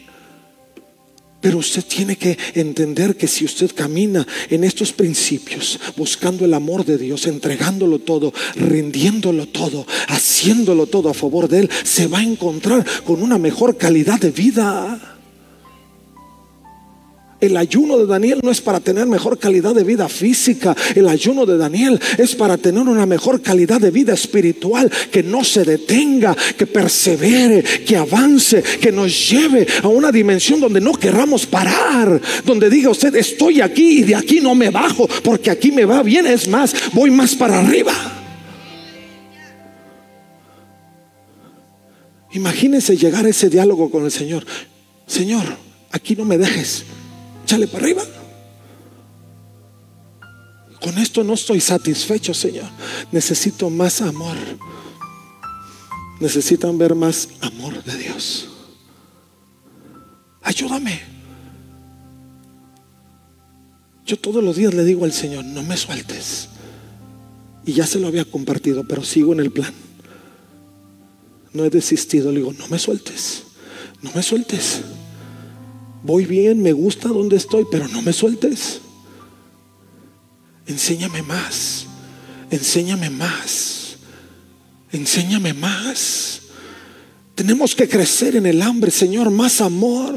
Pero 1.41 1.59
usted 1.59 1.83
tiene 1.83 2.15
que 2.15 2.39
entender 2.55 3.17
que 3.17 3.27
si 3.27 3.45
usted 3.45 3.73
camina 3.75 4.25
en 4.51 4.63
estos 4.63 4.93
principios, 4.93 5.81
buscando 5.97 6.45
el 6.45 6.55
amor 6.55 6.85
de 6.85 6.97
Dios, 6.97 7.27
entregándolo 7.27 7.99
todo, 7.99 8.33
rindiéndolo 8.55 9.49
todo, 9.49 9.89
haciéndolo 10.07 10.87
todo 10.87 11.09
a 11.09 11.15
favor 11.15 11.49
de 11.49 11.59
Él, 11.59 11.71
se 11.83 12.07
va 12.07 12.21
a 12.21 12.23
encontrar 12.23 12.87
con 13.03 13.21
una 13.21 13.37
mejor 13.37 13.77
calidad 13.77 14.21
de 14.21 14.31
vida. 14.31 15.20
El 17.41 17.57
ayuno 17.57 17.97
de 17.97 18.07
Daniel 18.07 18.41
no 18.43 18.51
es 18.51 18.61
para 18.61 18.81
tener 18.81 19.07
mejor 19.07 19.39
calidad 19.39 19.75
de 19.75 19.83
vida 19.83 20.09
física. 20.09 20.77
El 20.95 21.09
ayuno 21.09 21.47
de 21.47 21.57
Daniel 21.57 21.99
es 22.19 22.35
para 22.35 22.59
tener 22.59 22.83
una 22.83 23.07
mejor 23.07 23.41
calidad 23.41 23.81
de 23.81 23.91
vida 23.91 24.13
espiritual, 24.13 24.91
que 25.11 25.23
no 25.23 25.43
se 25.43 25.65
detenga, 25.65 26.37
que 26.57 26.67
persevere, 26.67 27.63
que 27.63 27.97
avance, 27.97 28.63
que 28.63 28.93
nos 28.93 29.31
lleve 29.31 29.67
a 29.83 29.89
una 29.89 30.13
dimensión 30.13 30.61
donde 30.61 30.81
no 30.81 30.93
querramos 30.93 31.47
parar, 31.47 32.21
donde 32.45 32.69
diga 32.69 32.91
usted, 32.91 33.15
estoy 33.15 33.63
aquí 33.63 34.01
y 34.01 34.03
de 34.03 34.17
aquí 34.17 34.41
no 34.41 34.55
me 34.55 34.69
bajo, 34.69 35.09
porque 35.23 35.51
aquí 35.51 35.73
me 35.73 35.87
va 35.87 36.03
bien, 36.03 36.27
es 36.27 36.47
más, 36.47 36.75
voy 36.93 37.11
más 37.11 37.35
para 37.35 37.61
arriba. 37.61 37.95
Imagínese 42.33 42.97
llegar 42.97 43.25
a 43.25 43.31
ese 43.31 43.49
diálogo 43.49 43.91
con 43.91 44.05
el 44.05 44.11
Señor. 44.11 44.45
Señor, 45.07 45.45
aquí 45.91 46.15
no 46.15 46.25
me 46.25 46.39
dejes 46.39 46.85
échale 47.51 47.67
para 47.67 47.85
arriba. 47.85 48.03
Con 50.81 50.97
esto 50.99 51.25
no 51.25 51.35
estoy 51.35 51.61
satisfecho, 51.61 52.33
Señor. 52.33 52.69
Necesito 53.11 53.69
más 53.69 54.01
amor. 54.01 54.37
Necesitan 56.21 56.79
ver 56.79 56.95
más 56.95 57.29
amor 57.41 57.83
de 57.83 57.99
Dios. 57.99 58.49
Ayúdame. 60.43 61.01
Yo 64.07 64.17
todos 64.17 64.43
los 64.45 64.57
días 64.57 64.73
le 64.73 64.85
digo 64.85 65.05
al 65.05 65.13
Señor, 65.13 65.45
no 65.45 65.65
me 65.65 65.77
sueltes. 65.77 66.49
Y 67.67 67.73
ya 67.73 67.87
se 67.87 67.99
lo 67.99 68.07
había 68.07 68.25
compartido, 68.25 68.85
pero 68.85 69.03
sigo 69.03 69.33
en 69.33 69.41
el 69.41 69.51
plan. 69.51 69.75
No 71.53 71.65
he 71.65 71.71
desistido. 71.71 72.31
Le 72.31 72.39
digo, 72.39 72.53
no 72.53 72.69
me 72.69 72.79
sueltes. 72.79 73.43
No 74.03 74.13
me 74.15 74.23
sueltes 74.23 74.83
voy 76.03 76.25
bien, 76.27 76.63
me 76.63 76.73
gusta 76.73 77.09
donde 77.09 77.37
estoy, 77.37 77.67
pero 77.71 77.89
no 77.89 78.03
me 78.03 78.13
sueltes. 78.13 78.81
Enséñame 80.67 81.23
más, 81.23 81.87
enséñame 82.51 83.11
más, 83.11 83.97
enséñame 84.93 85.53
más. 85.53 86.43
Tenemos 87.35 87.75
que 87.75 87.89
crecer 87.89 88.37
en 88.37 88.47
el 88.47 88.63
hambre, 88.63 88.91
Señor, 88.91 89.31
más 89.31 89.61
amor. 89.61 90.15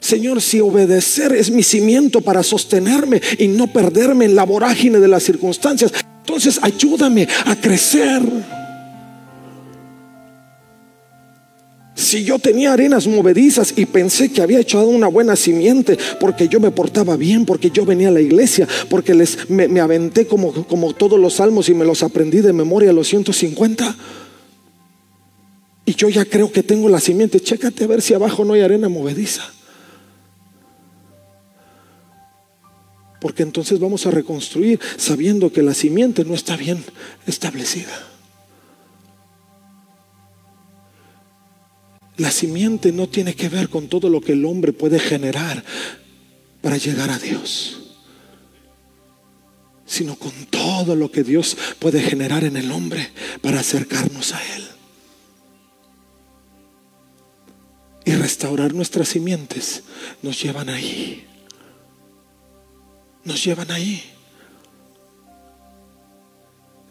Señor, 0.00 0.40
si 0.42 0.60
obedecer 0.60 1.32
es 1.32 1.50
mi 1.50 1.62
cimiento 1.62 2.20
para 2.20 2.42
sostenerme 2.42 3.20
y 3.38 3.48
no 3.48 3.72
perderme 3.72 4.26
en 4.26 4.34
la 4.34 4.44
vorágine 4.44 5.00
de 5.00 5.08
las 5.08 5.22
circunstancias, 5.22 5.92
entonces 6.20 6.58
ayúdame 6.62 7.26
a 7.46 7.56
crecer. 7.56 8.22
Si 12.14 12.22
yo 12.22 12.38
tenía 12.38 12.72
arenas 12.72 13.08
movedizas 13.08 13.74
y 13.76 13.86
pensé 13.86 14.30
que 14.30 14.40
había 14.40 14.60
echado 14.60 14.86
una 14.86 15.08
buena 15.08 15.34
simiente 15.34 15.98
porque 16.20 16.46
yo 16.46 16.60
me 16.60 16.70
portaba 16.70 17.16
bien, 17.16 17.44
porque 17.44 17.72
yo 17.72 17.84
venía 17.84 18.06
a 18.06 18.12
la 18.12 18.20
iglesia, 18.20 18.68
porque 18.88 19.14
les, 19.14 19.50
me, 19.50 19.80
aventé 19.80 20.24
como, 20.24 20.52
como 20.52 20.94
todos 20.94 21.18
los 21.18 21.34
salmos 21.34 21.68
y 21.68 21.74
me 21.74 21.84
los 21.84 22.04
aprendí 22.04 22.40
de 22.40 22.52
memoria 22.52 22.92
los 22.92 23.08
150. 23.08 23.96
Y 25.86 25.94
yo 25.96 26.08
ya 26.08 26.24
creo 26.24 26.52
que 26.52 26.62
tengo 26.62 26.88
la 26.88 27.00
simiente. 27.00 27.40
Chécate 27.40 27.82
a 27.82 27.88
ver 27.88 28.00
si 28.00 28.14
abajo 28.14 28.44
no 28.44 28.52
hay 28.52 28.60
arena 28.60 28.88
movediza. 28.88 29.42
Porque 33.20 33.42
entonces 33.42 33.80
vamos 33.80 34.06
a 34.06 34.12
reconstruir 34.12 34.78
sabiendo 34.98 35.50
que 35.50 35.64
la 35.64 35.74
simiente 35.74 36.24
no 36.24 36.34
está 36.34 36.56
bien 36.56 36.84
establecida. 37.26 38.13
La 42.16 42.30
simiente 42.30 42.92
no 42.92 43.08
tiene 43.08 43.34
que 43.34 43.48
ver 43.48 43.68
con 43.68 43.88
todo 43.88 44.08
lo 44.08 44.20
que 44.20 44.32
el 44.32 44.44
hombre 44.44 44.72
puede 44.72 45.00
generar 45.00 45.64
para 46.62 46.76
llegar 46.76 47.10
a 47.10 47.18
Dios, 47.18 47.80
sino 49.84 50.16
con 50.16 50.32
todo 50.46 50.94
lo 50.94 51.10
que 51.10 51.24
Dios 51.24 51.56
puede 51.78 52.00
generar 52.00 52.44
en 52.44 52.56
el 52.56 52.70
hombre 52.70 53.10
para 53.42 53.60
acercarnos 53.60 54.32
a 54.32 54.40
Él. 54.56 54.64
Y 58.06 58.12
restaurar 58.12 58.74
nuestras 58.74 59.08
simientes 59.08 59.82
nos 60.22 60.40
llevan 60.40 60.68
ahí. 60.68 61.26
Nos 63.24 63.42
llevan 63.42 63.70
ahí. 63.70 64.02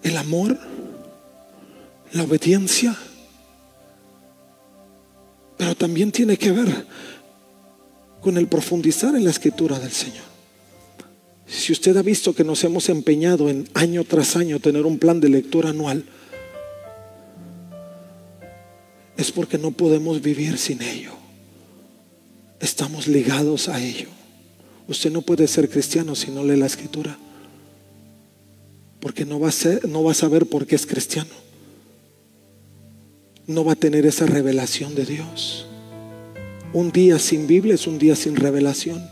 El 0.01 0.17
amor, 0.17 0.59
la 2.11 2.23
obediencia 2.23 2.97
pero 5.57 5.75
también 5.75 6.11
tiene 6.11 6.37
que 6.37 6.51
ver 6.51 6.85
con 8.21 8.37
el 8.37 8.47
profundizar 8.47 9.15
en 9.15 9.23
la 9.23 9.31
escritura 9.31 9.79
del 9.79 9.91
Señor. 9.91 10.23
Si 11.45 11.71
usted 11.71 11.95
ha 11.97 12.01
visto 12.01 12.33
que 12.33 12.43
nos 12.43 12.63
hemos 12.63 12.89
empeñado 12.89 13.49
en 13.49 13.67
año 13.73 14.03
tras 14.05 14.35
año 14.35 14.59
tener 14.59 14.85
un 14.85 14.97
plan 14.97 15.19
de 15.19 15.29
lectura 15.29 15.69
anual, 15.69 16.05
es 19.17 19.31
porque 19.31 19.57
no 19.57 19.71
podemos 19.71 20.21
vivir 20.21 20.57
sin 20.57 20.81
ello. 20.81 21.11
estamos 22.59 23.07
ligados 23.07 23.67
a 23.67 23.81
ello. 23.81 24.07
Usted 24.87 25.11
no 25.11 25.21
puede 25.21 25.47
ser 25.47 25.69
cristiano 25.69 26.15
si 26.15 26.31
no 26.31 26.45
lee 26.45 26.55
la 26.55 26.65
escritura. 26.65 27.17
Porque 29.01 29.25
no 29.25 29.37
va 29.37 29.49
a, 29.49 29.87
no 29.87 30.03
va 30.03 30.11
a 30.11 30.15
saber 30.15 30.45
por 30.45 30.65
qué 30.65 30.75
es 30.75 30.85
cristiano. 30.85 31.29
No 33.47 33.65
va 33.65 33.73
a 33.73 33.75
tener 33.75 34.05
esa 34.05 34.25
revelación 34.25 34.95
de 34.95 35.05
Dios. 35.05 35.65
Un 36.71 36.91
día 36.91 37.19
sin 37.19 37.45
Biblia 37.47 37.75
es 37.75 37.87
un 37.87 37.99
día 37.99 38.15
sin 38.15 38.35
revelación. 38.35 39.03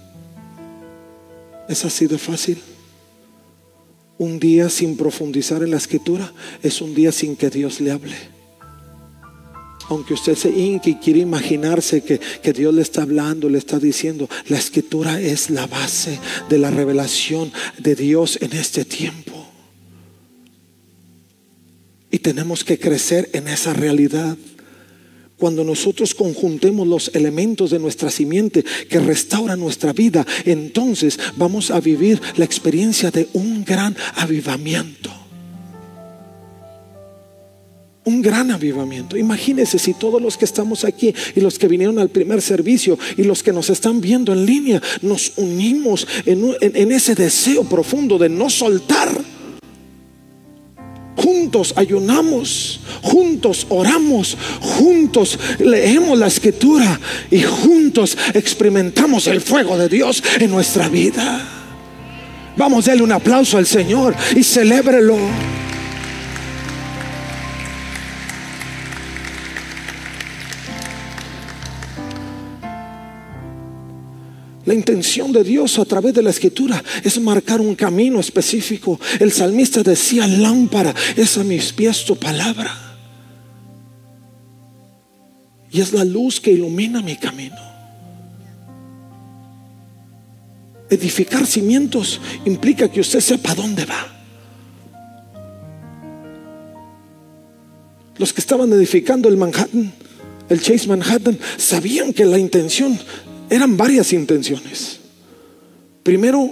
Es 1.68 1.86
así 1.86 2.08
de 2.08 2.18
fácil. 2.18 2.58
Un 4.18 4.40
día 4.40 4.70
sin 4.70 4.98
profundizar 4.98 5.64
en 5.64 5.72
la 5.72 5.78
escritura 5.78 6.32
es 6.64 6.82
un 6.82 6.94
día 6.94 7.12
sin 7.12 7.36
que 7.36 7.50
Dios 7.50 7.82
le 7.82 7.92
hable 7.92 8.16
aunque 9.92 10.14
usted 10.14 10.36
se 10.36 10.50
inque 10.50 10.92
y 10.92 10.96
quiere 10.96 11.20
imaginarse 11.20 12.02
que, 12.02 12.18
que, 12.18 12.54
Dios 12.54 12.74
le 12.74 12.82
está 12.82 13.02
hablando, 13.02 13.50
le 13.50 13.58
está 13.58 13.78
diciendo, 13.78 14.30
la 14.48 14.58
escritura 14.58 15.20
es 15.20 15.50
la 15.50 15.68
base 15.68 16.18
de 16.50 16.58
la 16.58 16.72
revelación 16.72 17.52
de 17.78 17.96
Dios 17.96 18.38
en 18.42 18.54
este 18.54 18.86
tiempo. 18.86 19.31
Y 22.12 22.20
tenemos 22.20 22.64
que 22.64 22.78
crecer 22.78 23.30
en 23.34 23.48
esa 23.48 23.74
realidad. 23.74 24.38
Cuando 25.38 25.64
nosotros 25.64 26.14
conjuntemos 26.14 26.88
los 26.88 27.10
elementos 27.16 27.72
de 27.72 27.80
nuestra 27.80 28.12
simiente 28.12 28.64
que 28.90 29.00
restaura 29.00 29.56
nuestra 29.56 29.92
vida, 29.92 30.26
entonces 30.46 31.18
vamos 31.36 31.72
a 31.72 31.80
vivir 31.80 32.22
la 32.36 32.46
experiencia 32.46 33.10
de 33.10 33.28
un 33.34 33.66
gran 33.66 33.96
avivamiento 34.16 35.22
un 38.04 38.22
gran 38.22 38.52
avivamiento. 38.52 39.16
Imagínense 39.16 39.78
si 39.78 39.94
todos 39.94 40.22
los 40.22 40.38
que 40.38 40.46
estamos 40.46 40.84
aquí 40.84 41.14
y 41.36 41.40
los 41.40 41.60
que 41.60 41.68
vinieron 41.68 42.00
al 42.00 42.10
primer 42.10 42.42
servicio 42.42 42.98
y 43.16 43.24
los 43.24 43.44
que 43.44 43.54
nos 43.54 43.70
están 43.70 44.02
viendo 44.02 44.34
en 44.34 44.46
línea 44.46 44.82
nos 45.02 45.34
unimos 45.38 46.08
en, 46.26 46.92
ese 46.92 47.16
deseo 47.16 47.64
profundo 47.64 48.18
de 48.18 48.30
no 48.30 48.50
soltar. 48.50 49.41
Juntos 51.22 51.74
ayunamos, 51.76 52.80
juntos 53.02 53.68
oramos, 53.70 54.38
juntos 54.60 55.38
leemos 55.60 56.18
la 56.18 56.28
escritura 56.28 57.00
y 57.30 57.42
juntos 57.44 58.18
experimentamos 58.34 59.28
el 59.28 59.42
fuego 59.42 59.78
de 59.78 59.88
Dios 59.88 60.24
en 60.40 60.50
nuestra 60.50 60.90
vida. 60.90 61.48
Vamos 62.58 62.88
a 62.88 62.92
darle 62.92 63.04
un 63.04 63.12
aplauso 63.12 63.58
al 63.58 63.68
Señor 63.68 64.16
y 64.36 64.44
celébrelo. 64.44 65.18
La 74.66 74.74
intención 74.74 75.32
de 75.32 75.44
Dios 75.44 75.80
a 75.80 75.86
través 75.86 76.14
de 76.14 76.22
la 76.22 76.30
escritura 76.30 76.84
es 77.04 77.20
marcar 77.20 77.62
un 77.62 77.76
camino 77.76 78.20
específico. 78.20 79.00
El 79.20 79.32
salmista 79.32 79.82
decía, 79.82 80.28
lámpara 80.28 80.94
es 81.16 81.38
a 81.38 81.44
mis 81.44 81.74
pies 81.74 82.06
tu 82.06 82.16
palabra. 82.16 82.72
Y 85.72 85.82
es 85.82 85.94
la 85.94 86.04
luz 86.04 86.40
que 86.40 86.52
ilumina 86.52 87.02
mi 87.02 87.16
camino. 87.16 87.56
Edificar 90.90 91.48
cimientos 91.48 92.20
implica 92.46 92.90
que 92.92 93.00
usted 93.00 93.22
sepa 93.22 93.56
dónde 93.56 93.86
va. 93.86 94.08
Los 98.18 98.34
que 98.34 98.42
estaban 98.42 98.72
edificando 98.74 99.30
el 99.30 99.38
Manhattan, 99.38 99.92
el 100.50 100.62
Chase 100.62 100.88
Manhattan, 100.88 101.40
sabían 101.58 102.14
que 102.14 102.26
la 102.26 102.38
intención 102.38 103.00
eran 103.52 103.76
varias 103.76 104.14
intenciones. 104.14 105.02
Primero, 106.04 106.52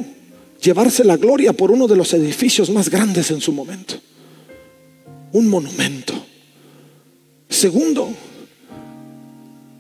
llevarse 0.62 1.06
la 1.06 1.16
gloria 1.16 1.54
por 1.54 1.72
uno 1.72 1.88
de 1.88 1.96
los 1.96 2.14
edificios 2.14 2.70
más 2.70 2.90
grandes 2.90 3.32
en 3.32 3.40
su 3.40 3.54
momento. 3.54 3.96
Un 5.32 5.48
monumento. 5.48 6.14
Segundo, 7.48 8.10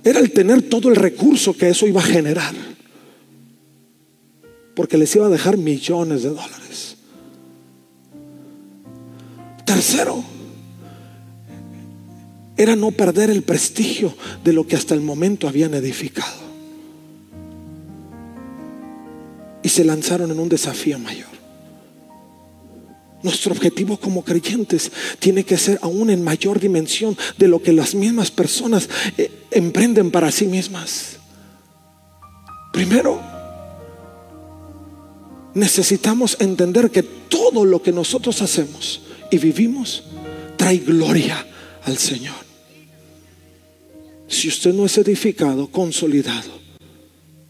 era 0.01 0.21
el 0.21 0.31
tener 0.31 0.61
todo 0.61 0.87
el 0.87 0.95
recurso 0.95 1.53
que 1.57 1.67
eso 1.67 1.85
iba 1.85 1.99
a 1.99 2.05
generar. 2.05 2.55
Porque 4.73 4.97
les 4.97 5.13
iba 5.13 5.25
a 5.25 5.29
dejar 5.29 5.57
millones 5.57 6.23
de 6.23 6.29
dólares. 6.29 6.95
Tercero, 9.65 10.23
era 12.55 12.77
no 12.77 12.91
perder 12.91 13.29
el 13.29 13.41
prestigio 13.41 14.13
de 14.41 14.53
lo 14.53 14.65
que 14.65 14.77
hasta 14.77 14.95
el 14.95 15.01
momento 15.01 15.49
habían 15.49 15.73
edificado. 15.73 16.38
Se 19.69 19.83
lanzaron 19.83 20.31
en 20.31 20.39
un 20.39 20.49
desafío 20.49 20.99
mayor. 20.99 21.29
Nuestro 23.21 23.51
objetivo 23.51 23.97
como 23.97 24.23
creyentes 24.23 24.91
tiene 25.19 25.43
que 25.43 25.57
ser 25.57 25.77
aún 25.81 26.09
en 26.09 26.23
mayor 26.23 26.59
dimensión 26.59 27.17
de 27.37 27.47
lo 27.49 27.61
que 27.61 27.73
las 27.73 27.93
mismas 27.93 28.31
personas 28.31 28.89
eh, 29.17 29.29
emprenden 29.51 30.09
para 30.09 30.31
sí 30.31 30.45
mismas. 30.45 31.17
Primero, 32.71 33.21
necesitamos 35.53 36.37
entender 36.39 36.91
que 36.91 37.03
todo 37.03 37.65
lo 37.65 37.81
que 37.81 37.91
nosotros 37.91 38.41
hacemos 38.41 39.01
y 39.31 39.37
vivimos 39.37 40.03
trae 40.55 40.77
gloria 40.77 41.45
al 41.83 41.97
Señor. 41.97 42.35
Si 44.27 44.47
usted 44.47 44.73
no 44.73 44.85
es 44.85 44.97
edificado, 44.97 45.67
consolidado, 45.67 46.51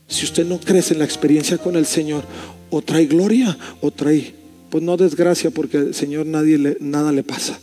si 0.10 0.26
usted 0.26 0.45
no 0.45 0.60
crece 0.60 0.93
en 0.93 1.00
la 1.00 1.06
experiencia 1.06 1.58
con 1.58 1.76
el 1.76 1.86
Señor, 1.86 2.24
o 2.72 2.82
trae 2.82 3.06
gloria 3.06 3.58
o 3.80 3.91
trae, 3.91 4.34
pues 4.69 4.84
no 4.84 4.98
desgracia 4.98 5.52
porque 5.52 5.78
al 5.78 5.93
Señor 5.93 6.26
nadie 6.26 6.58
le, 6.58 6.78
nada 6.80 7.12
le 7.12 7.24
pasa, 7.24 7.60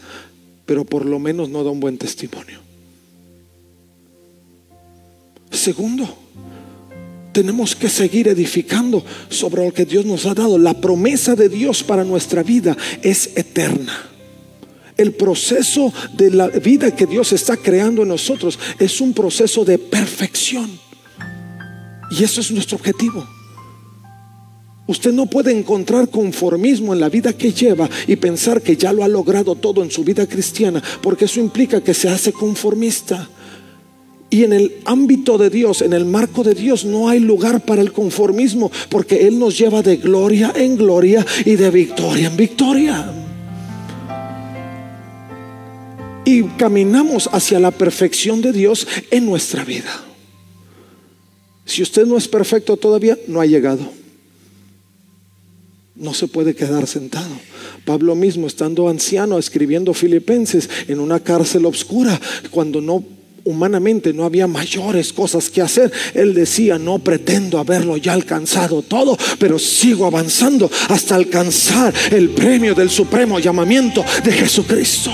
pero 0.65 0.85
por 0.85 1.05
lo 1.05 1.19
menos 1.19 1.49
no 1.51 1.63
da 1.63 1.71
un 1.71 1.81
buen 1.81 1.99
testimonio. 1.99 2.61
Segundo, 5.51 6.09
tenemos 7.33 7.75
que 7.75 7.89
seguir 7.89 8.29
edificando 8.29 9.05
sobre 9.29 9.65
lo 9.65 9.73
que 9.73 9.85
Dios 9.85 10.07
nos 10.07 10.27
ha 10.27 10.35
dado. 10.35 10.57
La 10.57 10.81
promesa 10.81 11.35
de 11.35 11.49
Dios 11.49 11.83
para 11.83 12.05
nuestra 12.05 12.43
vida 12.43 12.77
es 13.03 13.37
eterna. 13.37 14.11
El 14.97 15.13
proceso 15.13 15.93
de 16.17 16.31
la 16.31 16.49
vida 16.49 16.95
que 16.95 17.07
Dios 17.07 17.33
está 17.33 17.57
creando 17.57 18.03
en 18.03 18.09
nosotros 18.09 18.59
es 18.79 19.01
un 19.01 19.13
proceso 19.13 19.65
de 19.65 19.79
perfección. 19.79 20.86
Y 22.11 22.23
eso 22.23 22.41
es 22.41 22.51
nuestro 22.51 22.77
objetivo. 22.77 23.27
Usted 24.89 25.13
no 25.13 25.27
puede 25.27 25.51
encontrar 25.51 26.09
conformismo 26.09 26.95
en 26.95 27.01
la 27.01 27.09
vida 27.09 27.33
que 27.33 27.53
lleva 27.53 27.91
y 28.07 28.17
pensar 28.17 28.63
que 28.63 28.77
ya 28.77 28.93
lo 28.93 29.03
ha 29.03 29.09
logrado 29.09 29.57
todo 29.57 29.83
en 29.83 29.91
su 29.91 30.05
vida 30.05 30.27
cristiana, 30.27 30.83
porque 31.03 31.25
eso 31.25 31.41
implica 31.41 31.83
que 31.83 31.93
se 31.93 32.09
hace 32.09 32.33
conformista. 32.33 33.29
Y 34.31 34.45
en 34.45 34.53
el 34.53 34.77
ámbito 34.85 35.39
de 35.39 35.51
Dios, 35.51 35.83
en 35.83 35.93
el 35.93 36.05
marco 36.05 36.45
de 36.45 36.55
Dios, 36.55 36.85
no 36.85 37.09
hay 37.09 37.19
lugar 37.19 37.65
para 37.65 37.83
el 37.83 37.93
conformismo, 37.93 38.71
porque 38.89 39.27
Él 39.27 39.39
nos 39.39 39.59
lleva 39.59 39.83
de 39.83 39.97
gloria 39.97 40.53
en 40.55 40.77
gloria 40.77 41.27
y 41.45 41.57
de 41.57 41.71
victoria 41.71 42.29
en 42.29 42.37
victoria. 42.37 43.13
Y 46.25 46.43
caminamos 46.59 47.29
hacia 47.33 47.59
la 47.59 47.71
perfección 47.71 48.41
de 48.41 48.53
Dios 48.53 48.87
en 49.11 49.27
nuestra 49.27 49.65
vida. 49.65 50.06
Si 51.67 51.83
usted 51.83 52.07
no 52.07 52.17
es 52.17 52.29
perfecto 52.29 52.77
todavía, 52.77 53.19
no 53.27 53.41
ha 53.41 53.47
llegado. 53.47 53.93
No 55.97 56.15
se 56.15 56.29
puede 56.29 56.55
quedar 56.55 56.87
sentado. 56.87 57.35
Pablo 57.85 58.15
mismo, 58.15 58.47
estando 58.47 58.89
anciano, 58.89 59.39
escribiendo 59.39 59.93
Filipenses 59.93 60.71
en 60.89 61.01
una 61.01 61.21
cárcel 61.21 61.67
oscura, 61.67 62.19
cuando 62.51 62.81
no 62.81 63.05
humanamente 63.45 64.13
no 64.13 64.25
había 64.25 64.47
mayores 64.47 65.13
cosas 65.13 65.51
que 65.51 65.63
hacer, 65.63 65.93
él 66.15 66.35
decía, 66.35 66.79
no 66.79 66.99
pretendo 66.99 67.59
haberlo 67.59 67.97
ya 67.97 68.13
alcanzado 68.13 68.83
todo, 68.83 69.17
pero 69.39 69.59
sigo 69.59 70.07
avanzando 70.07 70.71
hasta 70.89 71.15
alcanzar 71.15 71.95
el 72.11 72.31
premio 72.31 72.75
del 72.75 72.91
supremo 72.91 73.39
llamamiento 73.39 74.05
de 74.25 74.33
Jesucristo. 74.33 75.13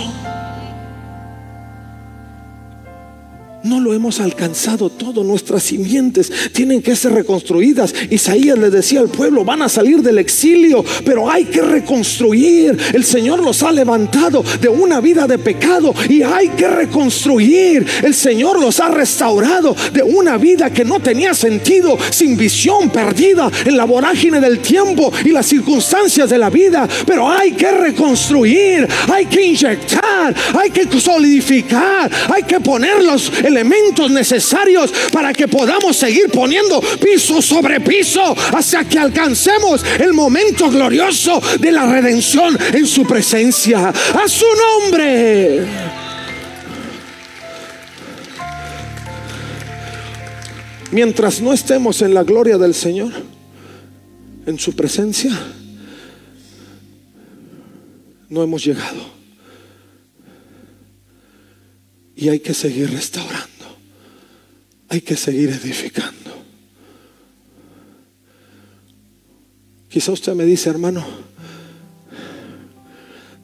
No 3.64 3.78
lo 3.78 3.94
hemos 3.94 4.18
alcanzado 4.18 4.90
todo. 4.90 5.22
Nuestras 5.22 5.62
simientes 5.62 6.32
tienen 6.52 6.82
que 6.82 6.96
ser 6.96 7.12
reconstruidas. 7.12 7.94
Isaías 8.10 8.58
le 8.58 8.70
decía 8.70 9.00
al 9.00 9.08
pueblo, 9.08 9.44
van 9.44 9.62
a 9.62 9.68
salir 9.68 10.02
del 10.02 10.18
exilio, 10.18 10.84
pero 11.04 11.30
hay 11.30 11.44
que 11.44 11.62
reconstruir. 11.62 12.76
El 12.92 13.04
Señor 13.04 13.40
los 13.40 13.62
ha 13.62 13.70
levantado 13.70 14.42
de 14.60 14.68
una 14.68 15.00
vida 15.00 15.28
de 15.28 15.38
pecado 15.38 15.94
y 16.08 16.22
hay 16.22 16.48
que 16.48 16.66
reconstruir. 16.66 17.86
El 18.02 18.14
Señor 18.14 18.60
los 18.60 18.80
ha 18.80 18.88
restaurado 18.88 19.76
de 19.92 20.02
una 20.02 20.38
vida 20.38 20.70
que 20.70 20.84
no 20.84 20.98
tenía 20.98 21.32
sentido, 21.32 21.96
sin 22.10 22.36
visión, 22.36 22.90
perdida 22.90 23.48
en 23.64 23.76
la 23.76 23.84
vorágine 23.84 24.40
del 24.40 24.58
tiempo 24.58 25.12
y 25.24 25.30
las 25.30 25.46
circunstancias 25.46 26.28
de 26.28 26.38
la 26.38 26.50
vida. 26.50 26.88
Pero 27.06 27.30
hay 27.30 27.52
que 27.52 27.70
reconstruir, 27.70 28.88
hay 29.08 29.26
que 29.26 29.46
inyectar, 29.46 30.34
hay 30.60 30.70
que 30.70 31.00
solidificar, 31.00 32.10
hay 32.28 32.42
que 32.42 32.58
ponerlos 32.58 33.30
en 33.44 33.51
elementos 33.53 34.11
necesarios 34.11 34.92
para 35.12 35.32
que 35.32 35.46
podamos 35.46 35.96
seguir 35.96 36.28
poniendo 36.30 36.80
piso 36.80 37.40
sobre 37.40 37.80
piso 37.80 38.34
hasta 38.53 38.84
que 38.84 38.98
alcancemos 38.98 39.84
el 40.00 40.12
momento 40.12 40.70
glorioso 40.70 41.40
de 41.61 41.70
la 41.70 41.86
redención 41.86 42.59
en 42.72 42.86
su 42.86 43.05
presencia. 43.07 43.88
A 43.88 44.28
su 44.28 44.46
nombre. 44.80 45.66
Mientras 50.90 51.40
no 51.40 51.53
estemos 51.53 52.03
en 52.03 52.12
la 52.12 52.22
gloria 52.22 52.59
del 52.59 52.74
Señor, 52.74 53.12
en 54.44 54.59
su 54.59 54.74
presencia, 54.74 55.30
no 58.28 58.42
hemos 58.42 58.64
llegado. 58.64 59.11
Y 62.22 62.28
hay 62.28 62.38
que 62.38 62.54
seguir 62.54 62.88
restaurando. 62.88 63.48
Hay 64.90 65.00
que 65.00 65.16
seguir 65.16 65.48
edificando. 65.50 66.30
Quizá 69.88 70.12
usted 70.12 70.32
me 70.34 70.44
dice, 70.44 70.70
hermano, 70.70 71.04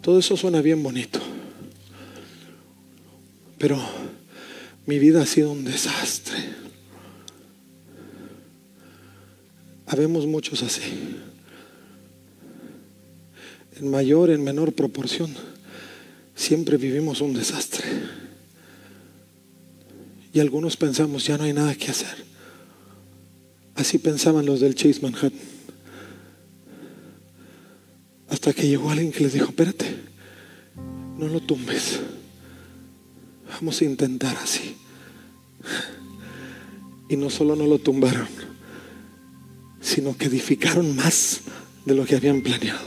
todo 0.01 0.20
eso 0.20 0.37
suena 0.37 0.62
bien 0.62 0.81
bonito, 0.81 1.18
pero 3.59 3.81
mi 4.87 5.01
vida 5.01 5.22
ha 5.22 5.26
sido 5.26 5.51
un 5.51 5.64
desastre. 5.64 6.39
Habemos 9.87 10.24
muchos 10.24 10.62
así. 10.62 11.16
En 13.81 13.91
mayor, 13.91 14.31
en 14.31 14.45
menor 14.45 14.72
proporción, 14.72 15.35
siempre 16.37 16.76
vivimos 16.76 17.20
un 17.20 17.35
desastre. 17.35 18.08
Algunos 20.41 20.76
pensamos, 20.76 21.26
ya 21.26 21.39
no 21.39 21.45
hay 21.45 21.53
nada 21.53 21.74
que 21.74 21.91
hacer. 21.91 22.24
Así 23.74 23.99
pensaban 23.99 24.45
los 24.47 24.61
del 24.61 24.74
Chase 24.74 25.01
Manhattan. 25.01 25.32
Hasta 28.28 28.53
que 28.53 28.68
llegó 28.68 28.91
alguien 28.91 29.12
que 29.12 29.24
les 29.24 29.32
dijo, 29.32 29.47
espérate, 29.47 29.86
no 31.16 31.28
lo 31.28 31.41
tumbes. 31.41 32.01
Vamos 33.51 33.80
a 33.80 33.84
intentar 33.84 34.36
así. 34.36 34.76
Y 37.09 37.16
no 37.16 37.30
solo 37.30 37.57
no 37.57 37.66
lo 37.66 37.78
tumbaron, 37.78 38.28
sino 39.80 40.16
que 40.16 40.26
edificaron 40.26 40.95
más 40.95 41.41
de 41.84 41.95
lo 41.95 42.05
que 42.05 42.16
habían 42.16 42.43
planeado. 42.43 42.86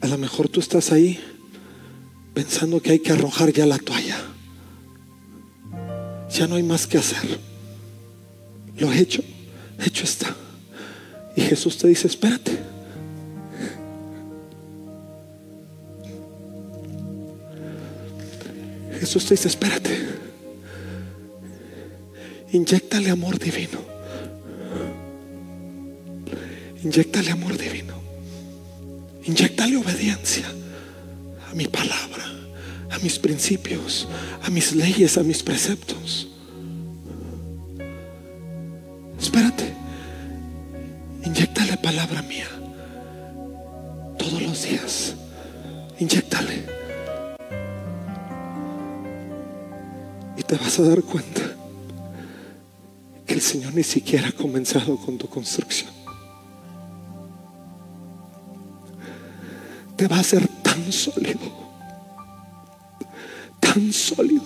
A 0.00 0.06
lo 0.06 0.18
mejor 0.18 0.48
tú 0.48 0.60
estás 0.60 0.92
ahí 0.92 1.18
pensando 2.34 2.80
que 2.80 2.92
hay 2.92 2.98
que 3.00 3.12
arrojar 3.12 3.52
ya 3.52 3.66
la 3.66 3.78
toalla. 3.78 4.33
Ya 6.34 6.48
no 6.48 6.56
hay 6.56 6.64
más 6.64 6.86
que 6.88 6.98
hacer. 6.98 7.38
Lo 8.76 8.92
he 8.92 8.98
hecho, 8.98 9.22
hecho 9.78 10.02
está. 10.02 10.34
Y 11.36 11.42
Jesús 11.42 11.78
te 11.78 11.86
dice, 11.86 12.08
espérate. 12.08 12.58
Jesús 18.98 19.24
te 19.26 19.34
dice, 19.34 19.46
espérate. 19.46 19.96
Inyectale 22.52 23.10
amor 23.10 23.38
divino. 23.38 23.78
Inyectale 26.82 27.30
amor 27.30 27.56
divino. 27.56 27.94
Inyectale 29.24 29.76
obediencia 29.76 30.46
a 31.50 31.54
mi 31.54 31.66
palabra, 31.66 32.33
a 32.94 32.98
mis 33.00 33.18
principios, 33.18 34.06
a 34.42 34.50
mis 34.50 34.72
leyes, 34.74 35.18
a 35.18 35.22
mis 35.24 35.42
preceptos. 35.42 36.28
Espérate. 39.20 39.74
Inyectale 41.24 41.76
palabra 41.78 42.22
mía 42.22 42.46
todos 44.16 44.40
los 44.42 44.62
días. 44.62 45.14
Inyectale. 45.98 46.64
Y 50.36 50.42
te 50.42 50.56
vas 50.56 50.78
a 50.78 50.82
dar 50.82 51.02
cuenta 51.02 51.42
que 53.26 53.34
el 53.34 53.40
Señor 53.40 53.74
ni 53.74 53.82
siquiera 53.82 54.28
ha 54.28 54.32
comenzado 54.32 54.96
con 54.98 55.18
tu 55.18 55.28
construcción. 55.28 55.90
Te 59.96 60.06
va 60.06 60.16
a 60.16 60.20
hacer 60.20 60.46
tan 60.62 60.92
sólido, 60.92 61.63
tan 63.74 63.92
sólido, 63.92 64.44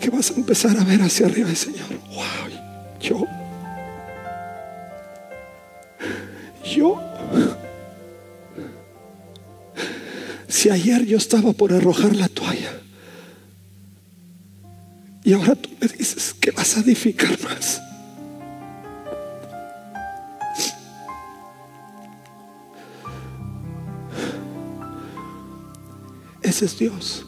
que 0.00 0.10
vas 0.10 0.32
a 0.32 0.34
empezar 0.34 0.76
a 0.76 0.82
ver 0.82 1.00
hacia 1.00 1.26
arriba 1.26 1.48
el 1.48 1.56
Señor. 1.56 1.88
Wow, 2.12 2.50
yo, 3.00 3.26
yo. 6.64 7.00
Si 10.48 10.70
ayer 10.70 11.06
yo 11.06 11.18
estaba 11.18 11.52
por 11.52 11.72
arrojar 11.72 12.16
la 12.16 12.28
toalla 12.28 12.72
y 15.24 15.32
ahora 15.34 15.54
tú 15.54 15.70
me 15.80 15.86
dices 15.86 16.34
que 16.34 16.50
vas 16.50 16.76
a 16.76 16.80
edificar 16.80 17.36
Ese 26.62 26.74
es 26.74 26.78
Dios. 26.78 27.26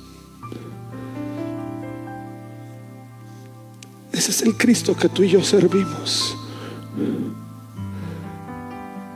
Ese 4.12 4.30
es 4.30 4.42
el 4.42 4.56
Cristo 4.56 4.94
que 4.94 5.08
tú 5.08 5.24
y 5.24 5.30
yo 5.30 5.42
servimos. 5.42 6.36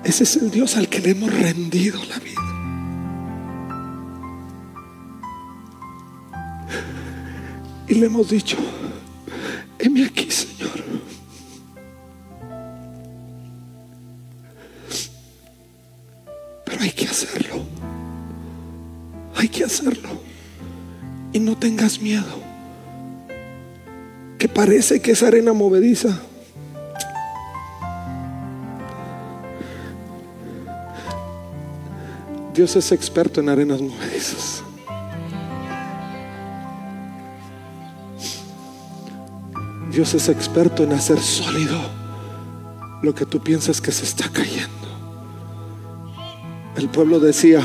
Ese 0.03 0.25
es 0.25 0.37
el 0.39 0.51
Dios 0.51 0.77
al 0.77 0.89
que 0.89 0.99
le 0.99 1.11
hemos 1.11 1.33
rendido 1.33 2.01
la 2.07 2.19
vida. 2.19 2.43
Y 7.87 7.95
le 7.95 8.07
hemos 8.07 8.29
dicho, 8.29 8.57
heme 9.79 10.05
aquí, 10.05 10.29
Señor. 10.33 10.83
Pero 16.65 16.83
hay 16.83 16.91
que 16.91 17.07
hacerlo. 17.07 17.48
Hay 19.39 19.49
que 19.49 19.63
hacerlo. 19.63 20.09
Y 21.33 21.39
no 21.39 21.57
tengas 21.57 22.01
miedo. 22.01 22.43
Que 24.37 24.49
parece 24.49 25.01
que 25.01 25.13
es 25.13 25.23
arena 25.23 25.53
movediza. 25.53 26.21
Dios 32.53 32.75
es 32.75 32.91
experto 32.91 33.41
en 33.41 33.49
arenas 33.49 33.81
movedizas. 33.81 34.65
Dios 39.93 40.15
es 40.15 40.29
experto 40.29 40.83
en 40.83 40.93
hacer 40.93 41.21
sólido 41.21 41.79
lo 43.03 43.15
que 43.15 43.25
tú 43.25 43.41
piensas 43.41 43.81
que 43.81 43.93
se 43.93 44.05
está 44.05 44.29
cayendo. 44.29 44.69
El 46.77 46.89
pueblo 46.89 47.21
decía, 47.21 47.65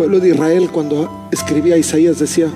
pueblo 0.00 0.18
de 0.18 0.30
Israel 0.30 0.70
cuando 0.72 1.28
escribía 1.30 1.76
Isaías 1.76 2.18
decía, 2.18 2.48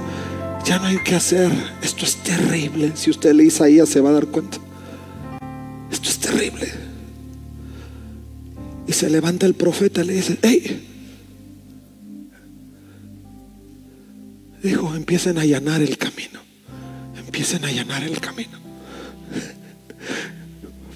ya 0.65 0.79
no 0.79 0.87
hay 0.87 0.97
que 1.05 1.15
hacer, 1.15 1.53
esto 1.83 2.07
es 2.07 2.17
terrible. 2.17 2.93
Si 2.95 3.11
usted 3.11 3.35
lee 3.35 3.49
Isaías 3.49 3.87
se 3.87 4.01
va 4.01 4.09
a 4.09 4.13
dar 4.15 4.29
cuenta. 4.29 4.57
Esto 5.91 6.09
es 6.09 6.19
terrible. 6.21 6.73
Y 8.87 8.95
se 8.95 9.11
levanta 9.11 9.45
el 9.45 9.53
profeta 9.53 10.03
y 10.03 10.07
le 10.07 10.13
dice, 10.15 10.39
hey, 10.41 10.89
dijo, 14.63 14.95
empiecen 14.97 15.37
a 15.37 15.43
allanar 15.43 15.83
el 15.83 15.99
camino. 15.99 16.41
Empiecen 17.19 17.63
a 17.67 17.69
allanar 17.69 18.05
el 18.05 18.19
camino. 18.23 18.64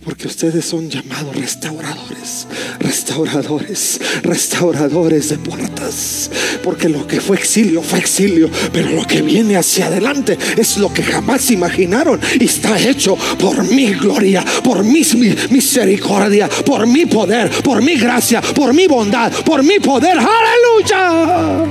Porque 0.09 0.27
ustedes 0.27 0.65
son 0.65 0.89
llamados 0.89 1.37
restauradores, 1.37 2.47
restauradores, 2.79 4.01
restauradores 4.23 5.29
de 5.29 5.37
puertas. 5.37 6.31
Porque 6.65 6.89
lo 6.89 7.07
que 7.07 7.21
fue 7.21 7.37
exilio 7.37 7.83
fue 7.83 7.99
exilio, 7.99 8.49
pero 8.73 8.89
lo 8.89 9.07
que 9.07 9.21
viene 9.21 9.59
hacia 9.59 9.89
adelante 9.89 10.39
es 10.57 10.79
lo 10.79 10.91
que 10.91 11.03
jamás 11.03 11.51
imaginaron 11.51 12.19
y 12.41 12.47
está 12.47 12.81
hecho 12.81 13.19
por 13.39 13.63
mi 13.71 13.93
gloria, 13.93 14.43
por 14.65 14.83
mi 14.83 15.03
misericordia, 15.51 16.49
por 16.65 16.87
mi 16.87 17.05
poder, 17.05 17.51
por 17.63 17.83
mi 17.83 17.97
gracia, 17.97 18.41
por 18.41 18.73
mi 18.73 18.87
bondad, 18.87 19.31
por 19.45 19.63
mi 19.63 19.79
poder. 19.79 20.17
Aleluya. 20.17 21.67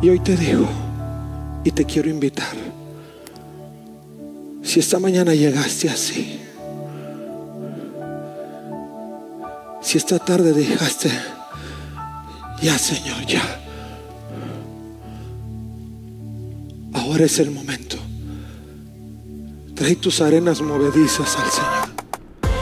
Y 0.00 0.08
hoy 0.10 0.20
te 0.20 0.36
digo 0.36 0.68
y 1.64 1.72
te 1.72 1.84
quiero 1.84 2.08
invitar. 2.08 2.54
Si 4.62 4.80
esta 4.80 4.98
mañana 4.98 5.34
llegaste 5.34 5.90
así, 5.90 6.40
si 9.80 9.98
esta 9.98 10.18
tarde 10.18 10.52
dejaste, 10.52 11.10
ya 12.62 12.78
Señor, 12.78 13.26
ya, 13.26 13.42
ahora 16.92 17.24
es 17.24 17.38
el 17.40 17.50
momento. 17.50 17.96
Trae 19.74 19.96
tus 19.96 20.20
arenas 20.20 20.60
movedizas 20.60 21.36
al 21.38 21.50
Señor. 21.50 21.77